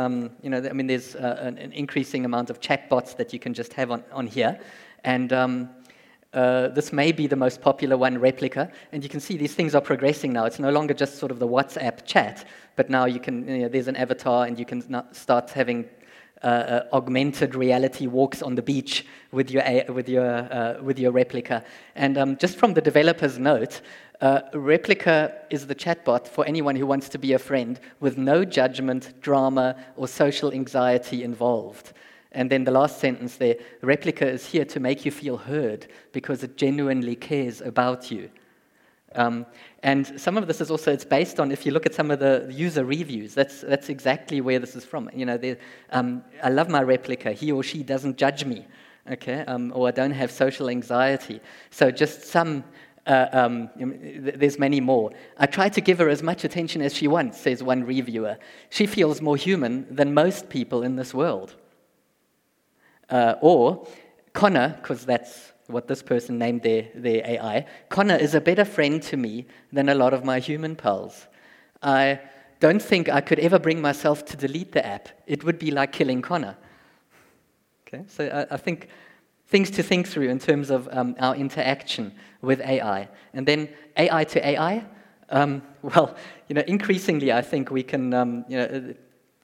[0.44, 3.74] know, I mean, there's uh, an, an, increasing amount of chatbots that you can just
[3.74, 4.58] have on, on here.
[5.04, 5.32] And
[6.32, 8.70] uh, this may be the most popular one, Replika.
[8.92, 10.44] And you can see these things are progressing now.
[10.44, 13.68] It's no longer just sort of the WhatsApp chat, but now you can, you know,
[13.68, 15.88] there's an avatar and you can start having
[16.42, 19.62] uh, uh, augmented reality walks on the beach with your,
[19.92, 21.62] with your, uh, with your Replika.
[21.96, 23.82] And um, just from the developer's note,
[24.22, 28.44] uh, Replika is the chatbot for anyone who wants to be a friend with no
[28.44, 31.92] judgment, drama, or social anxiety involved.
[32.32, 36.42] And then the last sentence there Replika is here to make you feel heard because
[36.42, 38.30] it genuinely cares about you.
[39.16, 39.44] Um,
[39.82, 42.20] and some of this is also it's based on if you look at some of
[42.20, 45.56] the user reviews that's that's exactly where this is from you know
[45.90, 47.32] um, i love my Replika.
[47.32, 48.68] he or she doesn't judge me
[49.10, 51.40] okay um, or i don't have social anxiety
[51.70, 52.62] so just some
[53.06, 55.10] uh, um, there's many more.
[55.38, 58.36] I try to give her as much attention as she wants, says one reviewer.
[58.68, 61.56] She feels more human than most people in this world.
[63.10, 63.86] Uh, or
[64.32, 69.02] Connor, because that's what this person named their, their AI, Connor is a better friend
[69.02, 71.26] to me than a lot of my human pals.
[71.82, 72.20] I
[72.60, 75.08] don't think I could ever bring myself to delete the app.
[75.26, 76.56] It would be like killing Connor.
[77.86, 78.88] Okay, so I, I think
[79.48, 83.08] things to think through in terms of um, our interaction with AI.
[83.32, 84.84] And then AI to AI,
[85.30, 86.16] um, well,
[86.48, 88.94] you know, increasingly I think we can, um, you know,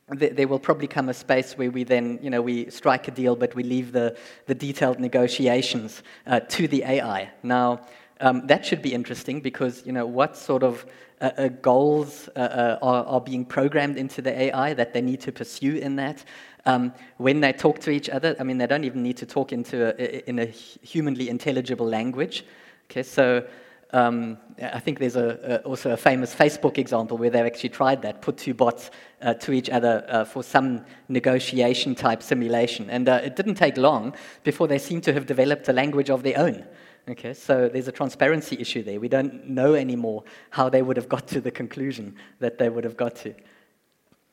[0.09, 3.35] there will probably come a space where we then, you know, we strike a deal,
[3.35, 4.17] but we leave the,
[4.47, 7.31] the detailed negotiations uh, to the AI.
[7.43, 7.81] Now,
[8.21, 10.87] um, that should be interesting because, you know, what sort of
[11.21, 15.21] uh, uh, goals uh, uh, are, are, being programmed into the AI that they need
[15.23, 16.25] to pursue in that?
[16.67, 19.53] Um, when they talk to each other, I mean, they don't even need to talk
[19.53, 22.45] into a, in a humanly intelligible language.
[22.91, 23.45] Okay, so
[23.93, 28.03] um, I think there's a, a, also a famous Facebook example where they've actually tried
[28.03, 28.91] that, put two bots
[29.23, 32.91] uh, to each other uh, for some negotiation type simulation.
[32.91, 36.23] And uh, it didn't take long before they seemed to have developed a language of
[36.23, 36.65] their own.
[37.09, 38.99] Okay, so there's a transparency issue there.
[38.99, 42.83] We don't know anymore how they would have got to the conclusion that they would
[42.83, 43.35] have got to.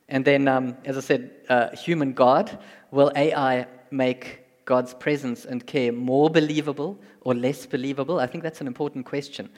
[0.10, 2.58] And then, um, as I said, uh, human God,
[2.90, 8.20] will AI make God's presence and care more believable or less believable?
[8.20, 9.50] I think that's an important question.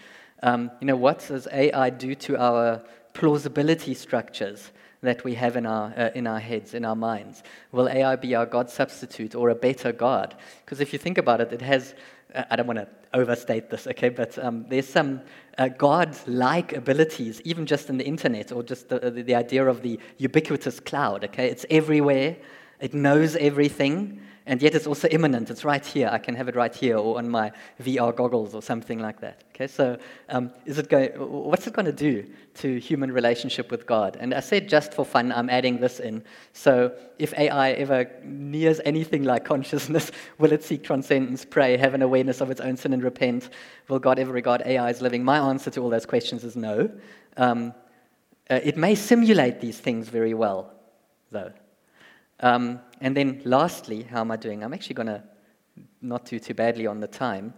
[0.43, 5.65] Um, you know, what does AI do to our plausibility structures that we have in
[5.65, 7.43] our, uh, in our heads, in our minds?
[7.71, 10.35] Will AI be our God substitute or a better God?
[10.63, 11.95] Because if you think about it, it has,
[12.33, 15.21] uh, I don't want to overstate this, okay, but um, there's some
[15.57, 19.65] uh, God like abilities, even just in the internet or just the, the, the idea
[19.65, 21.47] of the ubiquitous cloud, okay?
[21.47, 22.35] It's everywhere.
[22.81, 25.49] It knows everything, and yet it's also immanent.
[25.49, 26.07] It's right here.
[26.11, 29.43] I can have it right here or on my VR goggles or something like that.
[29.49, 29.97] Okay, so
[30.29, 34.17] um, is it going, what's it going to do to human relationship with God?
[34.19, 36.23] And I said just for fun, I'm adding this in.
[36.53, 42.03] So if AI ever nears anything like consciousness, will it seek transcendence, pray, have an
[42.03, 43.49] awareness of its own sin and repent?
[43.87, 45.23] Will God ever regard AI as living?
[45.23, 46.91] My answer to all those questions is no.
[47.35, 47.73] Um,
[48.47, 50.71] uh, it may simulate these things very well,
[51.31, 51.51] though.
[52.41, 54.63] Um, and then lastly, how am I doing?
[54.63, 55.23] I'm actually going to
[56.01, 57.53] not do too badly on the time.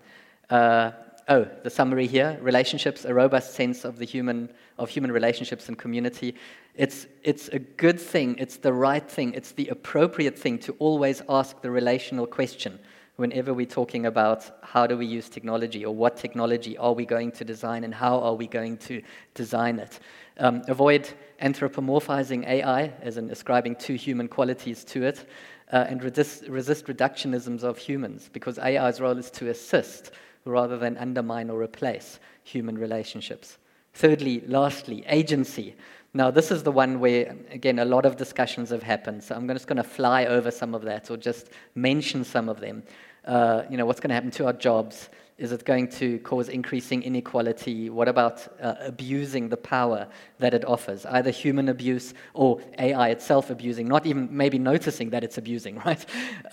[0.49, 0.91] Uh,
[1.27, 5.77] oh, the summary here: relationships, a robust sense of the human of human relationships and
[5.77, 6.35] community.
[6.75, 8.35] It's it's a good thing.
[8.37, 9.33] It's the right thing.
[9.33, 12.79] It's the appropriate thing to always ask the relational question
[13.17, 17.31] whenever we're talking about how do we use technology or what technology are we going
[17.31, 19.01] to design and how are we going to
[19.33, 19.99] design it.
[20.37, 21.09] Um, avoid
[21.41, 25.27] anthropomorphizing AI, as in ascribing two human qualities to it,
[25.73, 30.11] uh, and resist, resist reductionisms of humans, because AI's role is to assist
[30.45, 33.57] rather than undermine or replace human relationships.
[33.93, 35.75] Thirdly, lastly, agency.
[36.13, 39.23] Now, this is the one where, again, a lot of discussions have happened.
[39.23, 42.59] So I'm just going to fly over some of that or just mention some of
[42.59, 42.83] them.
[43.27, 45.09] Uh, you know, what's going to happen to our jobs?
[45.37, 47.91] Is it going to cause increasing inequality?
[47.91, 50.07] What about uh, abusing the power
[50.39, 51.05] that it offers?
[51.05, 56.03] Either human abuse or AI itself abusing, not even maybe noticing that it's abusing, right?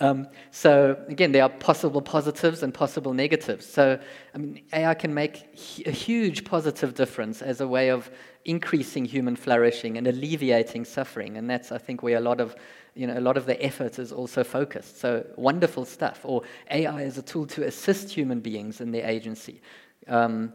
[0.01, 3.65] Um, so, again, there are possible positives and possible negatives.
[3.65, 3.97] So,
[4.35, 5.47] I mean, AI can make
[5.87, 8.11] a huge positive difference as a way of
[8.43, 11.37] increasing human flourishing and alleviating suffering.
[11.37, 12.55] And that's, I think, where a lot of
[12.95, 14.99] you know, a lot of the effort is also focused.
[14.99, 16.21] So wonderful stuff.
[16.23, 19.61] Or AI is a tool to assist human beings in their agency.
[20.07, 20.53] Um,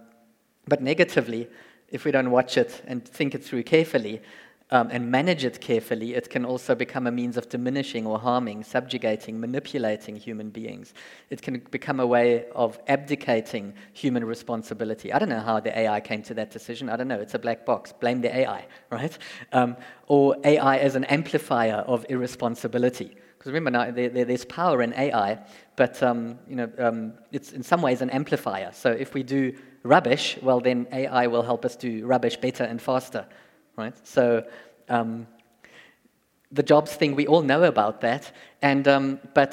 [0.67, 1.49] but negatively,
[1.91, 4.23] if we don't watch it and think it through carefully,
[4.73, 8.63] um, and manage it carefully, it can also become a means of diminishing or harming,
[8.63, 10.95] subjugating, manipulating human beings.
[11.29, 15.13] It can become a way of abdicating human responsibility.
[15.13, 16.89] I don't know how the AI came to that decision.
[16.89, 17.19] I don't know.
[17.19, 17.93] It's a black box.
[17.93, 19.17] Blame the AI, right?
[19.53, 23.17] Um, or AI as an amplifier of irresponsibility.
[23.39, 25.39] Because remember now, there, there, there's power in AI,
[25.75, 28.71] but um, you know, um, it's in some ways an amplifier.
[28.73, 32.81] So if we do rubbish, well, then AI will help us do rubbish better and
[32.81, 33.27] faster
[33.81, 34.07] right?
[34.07, 34.45] So
[34.89, 35.27] um,
[36.53, 38.33] the jobs thing, we all know about that.
[38.63, 39.53] And, um, but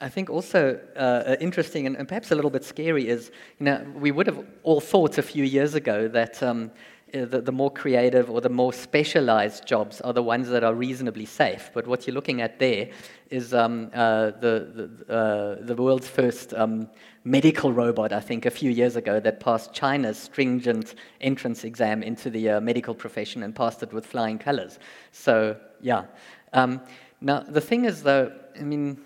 [0.00, 3.86] I think also uh, interesting and, and, perhaps a little bit scary is, you know,
[3.94, 6.68] we would have all thought a few years ago that um, uh,
[7.14, 11.26] the, the, more creative or the more specialized jobs are the ones that are reasonably
[11.26, 11.70] safe.
[11.72, 12.90] But what you're looking at there
[13.30, 16.88] is um, uh, the, the, uh, the, world's first um,
[17.22, 22.30] medical robot, I think, a few years ago that passed China's stringent entrance exam into
[22.30, 24.80] the uh, medical profession and passed it with flying colors.
[25.12, 26.04] So, yeah.
[26.52, 26.80] Um,
[27.20, 29.00] now, the thing is, though, I mean,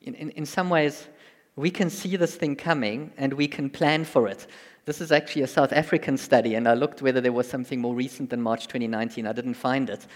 [0.00, 1.08] in, in, in some ways,
[1.56, 4.46] we can see this thing coming and we can plan for it.
[4.84, 7.94] This is actually a South African study, and I looked whether there was something more
[7.94, 9.26] recent than March 2019.
[9.26, 10.06] I didn't find it.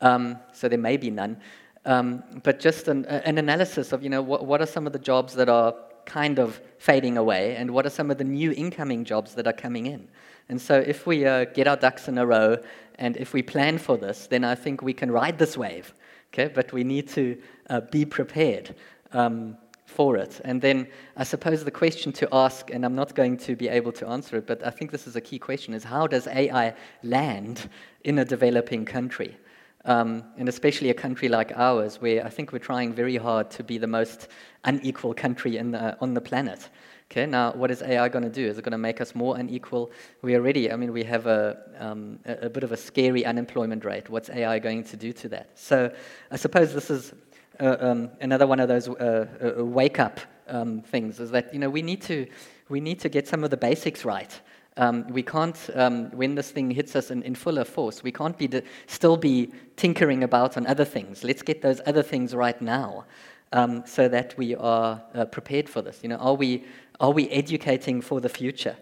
[0.00, 1.36] Um, so there may be none.
[1.84, 4.98] Um, but just an, an, analysis of, you know, what, what are some of the
[4.98, 5.74] jobs that are
[6.06, 9.52] kind of fading away, and what are some of the new incoming jobs that are
[9.52, 10.08] coming in.
[10.48, 12.56] And so, if we uh, get our ducks in a row
[12.98, 15.94] and if we plan for this, then I think we can ride this wave.
[16.32, 18.74] Okay, but we need to uh, be prepared.
[19.12, 20.40] Um, for it.
[20.44, 23.92] And then I suppose the question to ask, and I'm not going to be able
[23.92, 26.74] to answer it, but I think this is a key question, is how does AI
[27.02, 27.68] land
[28.02, 29.36] in a developing country?
[29.84, 33.62] Um, and especially a country like ours, where I think we're trying very hard to
[33.62, 34.28] be the most
[34.64, 36.70] unequal country the, on the planet.
[37.10, 38.46] Okay, now what is AI going to do?
[38.46, 39.92] Is it going to make us more unequal?
[40.22, 43.84] We already, I mean, we have a, um, a, a, bit of a scary unemployment
[43.84, 44.08] rate.
[44.08, 45.50] What's AI going to do to that?
[45.58, 45.94] So
[46.30, 47.12] I suppose this is
[47.60, 49.26] uh, um, another one of those uh,
[49.58, 52.26] uh, wake up um, things is that you know we need to
[52.68, 54.40] we need to get some of the basics right.
[54.76, 58.36] Um, we can't, um, when this thing hits us in, in fuller force, we can't
[58.36, 58.50] be
[58.88, 61.22] still be tinkering about on other things.
[61.22, 63.04] Let's get those other things right now,
[63.52, 66.00] um, so that we are uh, prepared for this.
[66.02, 66.64] You know, are we
[66.98, 68.76] are we educating for the future?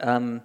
[0.00, 0.42] Um,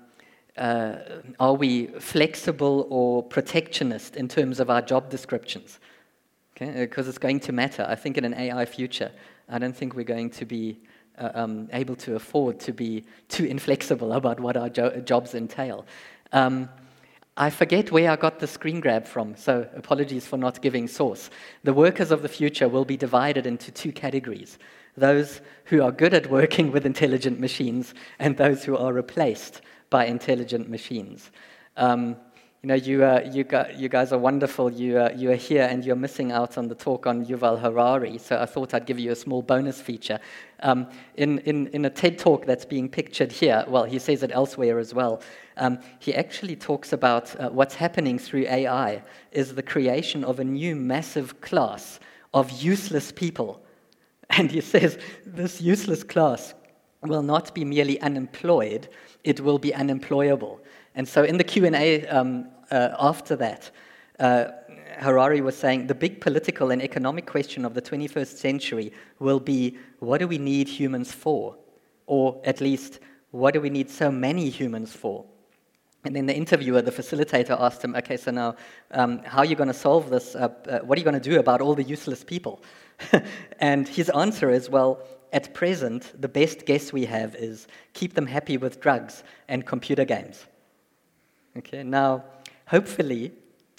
[0.57, 0.97] uh,
[1.39, 5.79] are we flexible or protectionist in terms of our job descriptions?
[6.61, 7.85] Because uh, it's going to matter.
[7.87, 9.11] I think in an AI future,
[9.49, 10.79] I don't think we're going to be
[11.17, 15.85] uh, um, able to afford to be too inflexible about what our jo- jobs entail.
[16.31, 16.69] Um,
[17.35, 21.29] I forget where I got the screen grab from, so apologies for not giving source.
[21.63, 24.57] The workers of the future will be divided into two categories
[24.97, 30.05] those who are good at working with intelligent machines and those who are replaced by
[30.05, 31.31] intelligent machines.
[31.77, 32.17] Um,
[32.63, 34.71] you know, you, uh, you, gu- you guys are wonderful.
[34.71, 38.19] You, uh, you are here and you're missing out on the talk on Yuval Harari.
[38.19, 40.19] So I thought I'd give you a small bonus feature.
[40.61, 44.29] Um, in, in, in a TED talk that's being pictured here, well, he says it
[44.31, 45.23] elsewhere as well,
[45.57, 49.01] um, he actually talks about uh, what's happening through AI
[49.31, 51.99] is the creation of a new massive class
[52.31, 53.63] of useless people.
[54.37, 56.53] And he says this useless class
[57.01, 58.87] will not be merely unemployed,
[59.23, 60.61] it will be unemployable.
[60.95, 63.71] And so in the Q&A um, uh, after that,
[64.19, 64.45] uh,
[64.97, 69.77] Harari was saying the big political and economic question of the 21st century will be
[69.99, 71.55] what do we need humans for?
[72.07, 72.99] Or at least,
[73.31, 75.25] what do we need so many humans for?
[76.03, 78.55] And then the interviewer, the facilitator, asked him, okay, so now,
[78.91, 80.35] um, how are you going to solve this?
[80.35, 82.63] Uh, uh, what are you going to do about all the useless people?
[83.59, 88.25] and his answer is, well, at present, the best guess we have is keep them
[88.25, 90.45] happy with drugs and computer games.
[91.57, 92.23] Okay, now,
[92.67, 93.33] hopefully,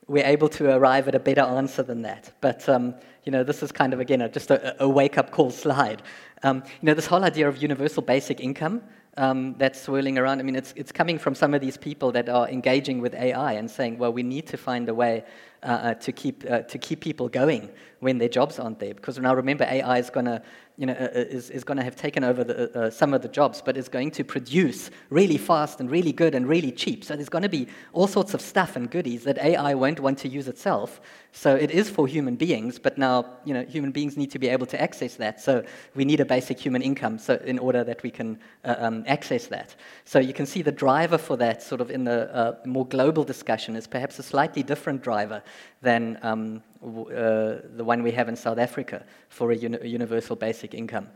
[0.06, 2.30] we're able to arrive at a better answer than that.
[2.42, 2.94] But, um,
[3.24, 6.02] you know, this is kind of, again, a, just a, a wake up call slide.
[6.42, 8.82] Um, you know, this whole idea of universal basic income
[9.16, 12.28] um, that's swirling around, I mean, it's, it's coming from some of these people that
[12.28, 15.24] are engaging with AI and saying, well, we need to find a way
[15.62, 17.70] uh, uh, to, keep, uh, to keep people going
[18.00, 18.94] when their jobs aren't there.
[18.94, 20.42] Because now remember, AI is going to
[20.82, 23.22] you know, uh, uh, is, is going to have taken over the, uh, some of
[23.22, 27.04] the jobs, but is going to produce really fast and really good and really cheap.
[27.04, 30.18] So there's going to be all sorts of stuff and goodies that AI won't want
[30.18, 31.00] to use itself.
[31.30, 34.48] So it is for human beings, but now you know, human beings need to be
[34.48, 35.40] able to access that.
[35.40, 35.64] So
[35.94, 39.46] we need a basic human income so in order that we can uh, um, access
[39.46, 39.76] that.
[40.04, 43.22] So you can see the driver for that, sort of in the uh, more global
[43.22, 45.44] discussion, is perhaps a slightly different driver
[45.80, 50.74] than um, uh, the one we have in South Africa for a, uni- universal basic
[50.74, 51.08] income.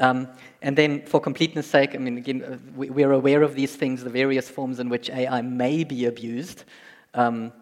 [0.00, 0.28] Um,
[0.62, 4.02] and then, for completeness' sake, I mean, again, uh, we, are aware of these things,
[4.02, 6.64] the various forms in which AI may be abused.
[7.12, 7.52] Um,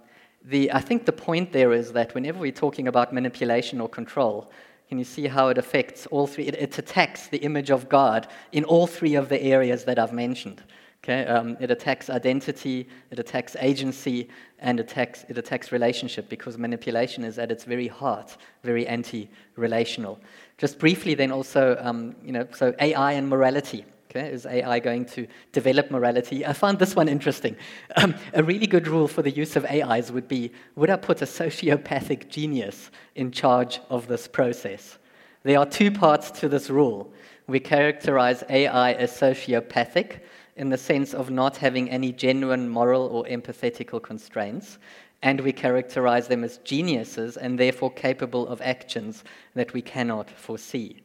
[0.45, 4.53] the, I think the point there is that whenever we're talking about manipulation or control,
[4.89, 6.47] can you see how it affects all three?
[6.47, 10.13] It, it attacks the image of God in all three of the areas that I've
[10.13, 10.63] mentioned.
[11.09, 14.29] Okay, um, it attacks identity, it attacks agency,
[14.59, 20.21] and attacks, it attacks relationship because manipulation is at its very heart very anti-relational.
[20.59, 23.87] Just briefly, then also, um, you know, so AI and morality.
[24.11, 26.45] Okay, is AI going to develop morality?
[26.45, 27.57] I found this one interesting.
[27.97, 31.23] Um, a really good rule for the use of AIs would be: Would I put
[31.23, 34.99] a sociopathic genius in charge of this process?
[35.43, 37.11] There are two parts to this rule.
[37.47, 40.21] We characterize AI as sociopathic
[40.59, 44.79] in the sense of not having any genuine moral or empathetical constraints,
[45.23, 51.01] and we characterize them as geniuses and therefore capable of actions that we cannot foresee.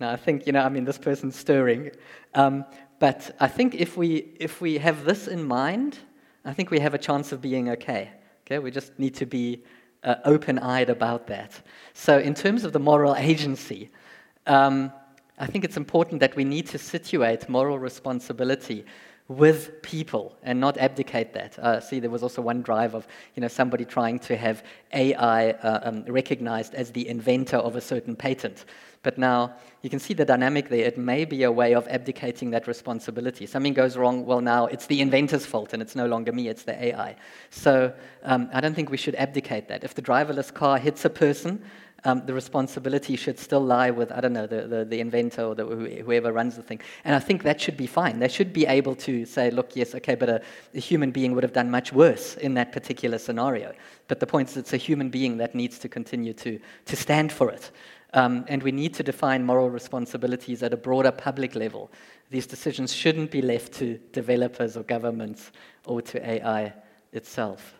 [0.00, 1.92] Now, I think, you know, I mean, this person's stirring,
[2.34, 2.64] um,
[2.98, 5.98] but I think if we, if we have this in mind,
[6.44, 8.10] I think we have a chance of being okay.
[8.46, 9.62] Okay, we just need to be
[10.02, 11.60] uh, open eyed about that.
[11.94, 13.90] So, in terms of the moral agency,
[14.46, 14.92] um,
[15.38, 18.84] I think it's important that we need to situate moral responsibility
[19.28, 21.58] with people and not abdicate that.
[21.58, 24.62] Uh, see, there was also one drive of you know somebody trying to have
[24.92, 28.64] AI uh, um, recognized as the inventor of a certain patent.
[29.02, 30.84] But now you can see the dynamic there.
[30.84, 33.46] It may be a way of abdicating that responsibility.
[33.46, 36.62] Something goes wrong, well, now it's the inventor's fault and it's no longer me, it's
[36.62, 37.16] the AI.
[37.50, 39.82] So um, I don't think we should abdicate that.
[39.82, 41.64] If the driverless car hits a person,
[42.04, 45.54] um, the responsibility should still lie with, I don't know, the, the, the inventor or
[45.54, 46.80] the, whoever runs the thing.
[47.04, 48.18] And I think that should be fine.
[48.18, 50.42] They should be able to say, look, yes, okay, but a,
[50.74, 53.72] a human being would have done much worse in that particular scenario.
[54.08, 57.30] But the point is, it's a human being that needs to continue to, to stand
[57.30, 57.70] for it.
[58.14, 61.90] Um, and we need to define moral responsibilities at a broader public level.
[62.30, 65.52] These decisions shouldn't be left to developers or governments
[65.86, 66.74] or to AI
[67.12, 67.74] itself.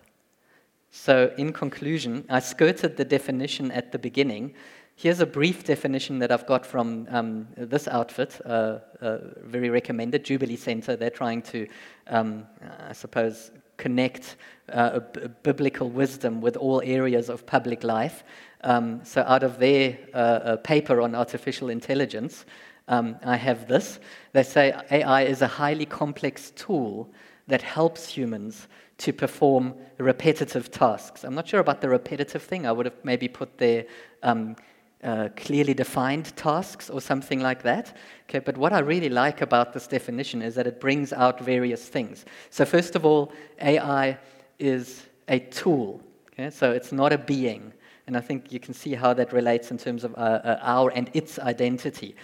[0.95, 4.53] So, in conclusion, I skirted the definition at the beginning.
[4.95, 10.23] Here's a brief definition that I've got from um, this outfit, uh, uh, very recommended,
[10.23, 10.95] Jubilee Center.
[10.95, 11.67] They're trying to,
[12.09, 12.47] um,
[12.87, 14.37] I suppose, connect
[14.71, 15.01] uh,
[15.43, 18.23] biblical wisdom with all areas of public life.
[18.61, 22.45] Um, so, out of their uh, paper on artificial intelligence,
[22.89, 23.99] um, I have this.
[24.35, 27.11] They say AI is a highly complex tool
[27.47, 28.69] that helps humans
[29.03, 31.25] to perform repetitive tasks.
[31.25, 32.67] I'm not sure about the repetitive thing.
[32.67, 33.85] I would have maybe put there
[34.23, 34.55] um,
[35.03, 37.97] uh, clearly defined tasks or something like that.
[38.29, 41.85] Okay, but what I really like about this definition is that it brings out various
[41.89, 42.25] things.
[42.51, 44.19] So first of all, AI
[44.61, 46.01] is a tool.
[46.33, 47.73] Okay, so it's not a being,
[48.07, 50.91] and I think you can see how that relates in terms of uh, uh, our
[50.91, 52.15] and its identity.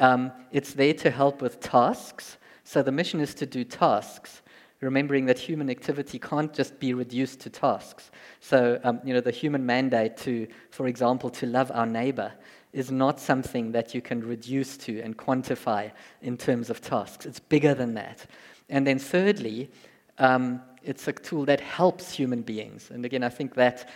[0.00, 2.38] Um, it's there to help with tasks.
[2.64, 4.42] So the mission is to do tasks
[4.84, 8.10] remembering that human activity can't just be reduced to tasks.
[8.40, 12.32] So, um, you know, the human mandate to, for example, to love our neighbor
[12.72, 15.90] is not something that you can reduce to and quantify
[16.22, 17.24] in terms of tasks.
[17.24, 18.26] It's bigger than that.
[18.68, 19.70] And then, thirdly,
[20.18, 22.90] um, it's a tool that helps human beings.
[22.90, 23.88] And again, I think that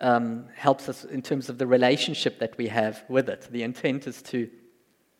[0.00, 3.48] um, helps us in terms of the relationship that we have with it.
[3.50, 4.48] The intent is to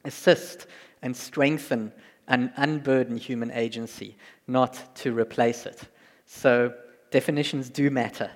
[0.05, 0.67] assist
[1.03, 1.93] and strengthen
[2.29, 4.17] and unburden human agency,
[4.47, 5.81] not to replace it.
[6.27, 6.73] So,
[7.11, 8.31] definitions do matter.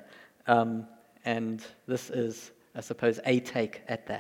[0.47, 0.87] Um,
[1.25, 4.19] and this is, I suppose, a take at that.